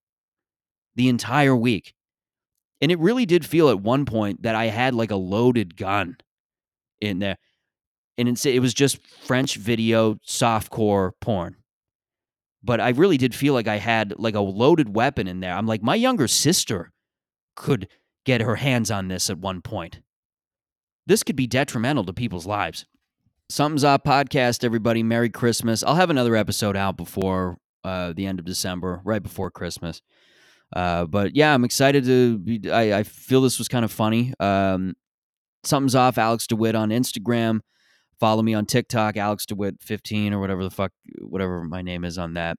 The 0.95 1.07
entire 1.07 1.55
week. 1.55 1.93
And 2.81 2.91
it 2.91 2.99
really 2.99 3.25
did 3.25 3.43
feel 3.43 3.69
at 3.69 3.79
one 3.79 4.05
point 4.05 4.43
that 4.43 4.53
I 4.53 4.65
had 4.65 4.93
like 4.93 5.09
a 5.09 5.15
loaded 5.15 5.75
gun 5.75 6.17
in 7.01 7.19
there 7.19 7.37
and 8.17 8.45
it 8.45 8.59
was 8.59 8.73
just 8.73 9.05
French 9.05 9.55
video 9.55 10.15
softcore 10.27 11.11
porn. 11.21 11.55
But 12.63 12.81
I 12.81 12.89
really 12.89 13.17
did 13.17 13.35
feel 13.35 13.53
like 13.53 13.67
I 13.67 13.77
had 13.77 14.13
like 14.17 14.35
a 14.35 14.41
loaded 14.41 14.95
weapon 14.95 15.27
in 15.27 15.39
there. 15.39 15.53
I'm 15.53 15.67
like, 15.67 15.83
my 15.83 15.95
younger 15.95 16.27
sister 16.27 16.91
could 17.55 17.87
get 18.25 18.41
her 18.41 18.55
hands 18.55 18.91
on 18.91 19.07
this 19.07 19.29
at 19.29 19.37
one 19.37 19.61
point. 19.61 20.01
This 21.05 21.23
could 21.23 21.35
be 21.35 21.47
detrimental 21.47 22.03
to 22.05 22.13
people's 22.13 22.45
lives. 22.45 22.85
Something's 23.49 23.85
Up 23.85 24.03
podcast, 24.03 24.65
everybody. 24.65 25.03
Merry 25.03 25.29
Christmas. 25.29 25.81
I'll 25.81 25.95
have 25.95 26.09
another 26.09 26.35
episode 26.35 26.75
out 26.75 26.97
before 26.97 27.57
uh, 27.85 28.11
the 28.13 28.25
end 28.25 28.39
of 28.39 28.45
December, 28.45 29.01
right 29.05 29.23
before 29.23 29.49
Christmas. 29.49 30.01
Uh, 30.75 31.05
but 31.05 31.33
yeah, 31.33 31.53
I'm 31.53 31.63
excited 31.63 32.03
to. 32.03 32.37
Be, 32.39 32.69
I, 32.69 32.99
I 32.99 33.03
feel 33.03 33.41
this 33.41 33.57
was 33.57 33.69
kind 33.69 33.85
of 33.85 33.91
funny. 33.91 34.33
Um, 34.41 34.95
something's 35.63 35.95
off. 35.95 36.17
Alex 36.17 36.45
DeWitt 36.47 36.75
on 36.75 36.89
Instagram. 36.89 37.61
Follow 38.19 38.41
me 38.41 38.53
on 38.53 38.65
TikTok, 38.65 39.17
Alex 39.17 39.45
DeWitt 39.45 39.81
15 39.81 40.33
or 40.33 40.39
whatever 40.39 40.63
the 40.63 40.71
fuck, 40.71 40.91
whatever 41.19 41.63
my 41.63 41.81
name 41.81 42.03
is 42.03 42.17
on 42.17 42.33
that. 42.33 42.57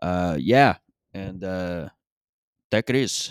Uh, 0.00 0.36
yeah. 0.38 0.76
And 1.12 1.44
uh, 1.44 1.88
that 2.70 2.88
it 2.88 2.96
is. 2.96 3.12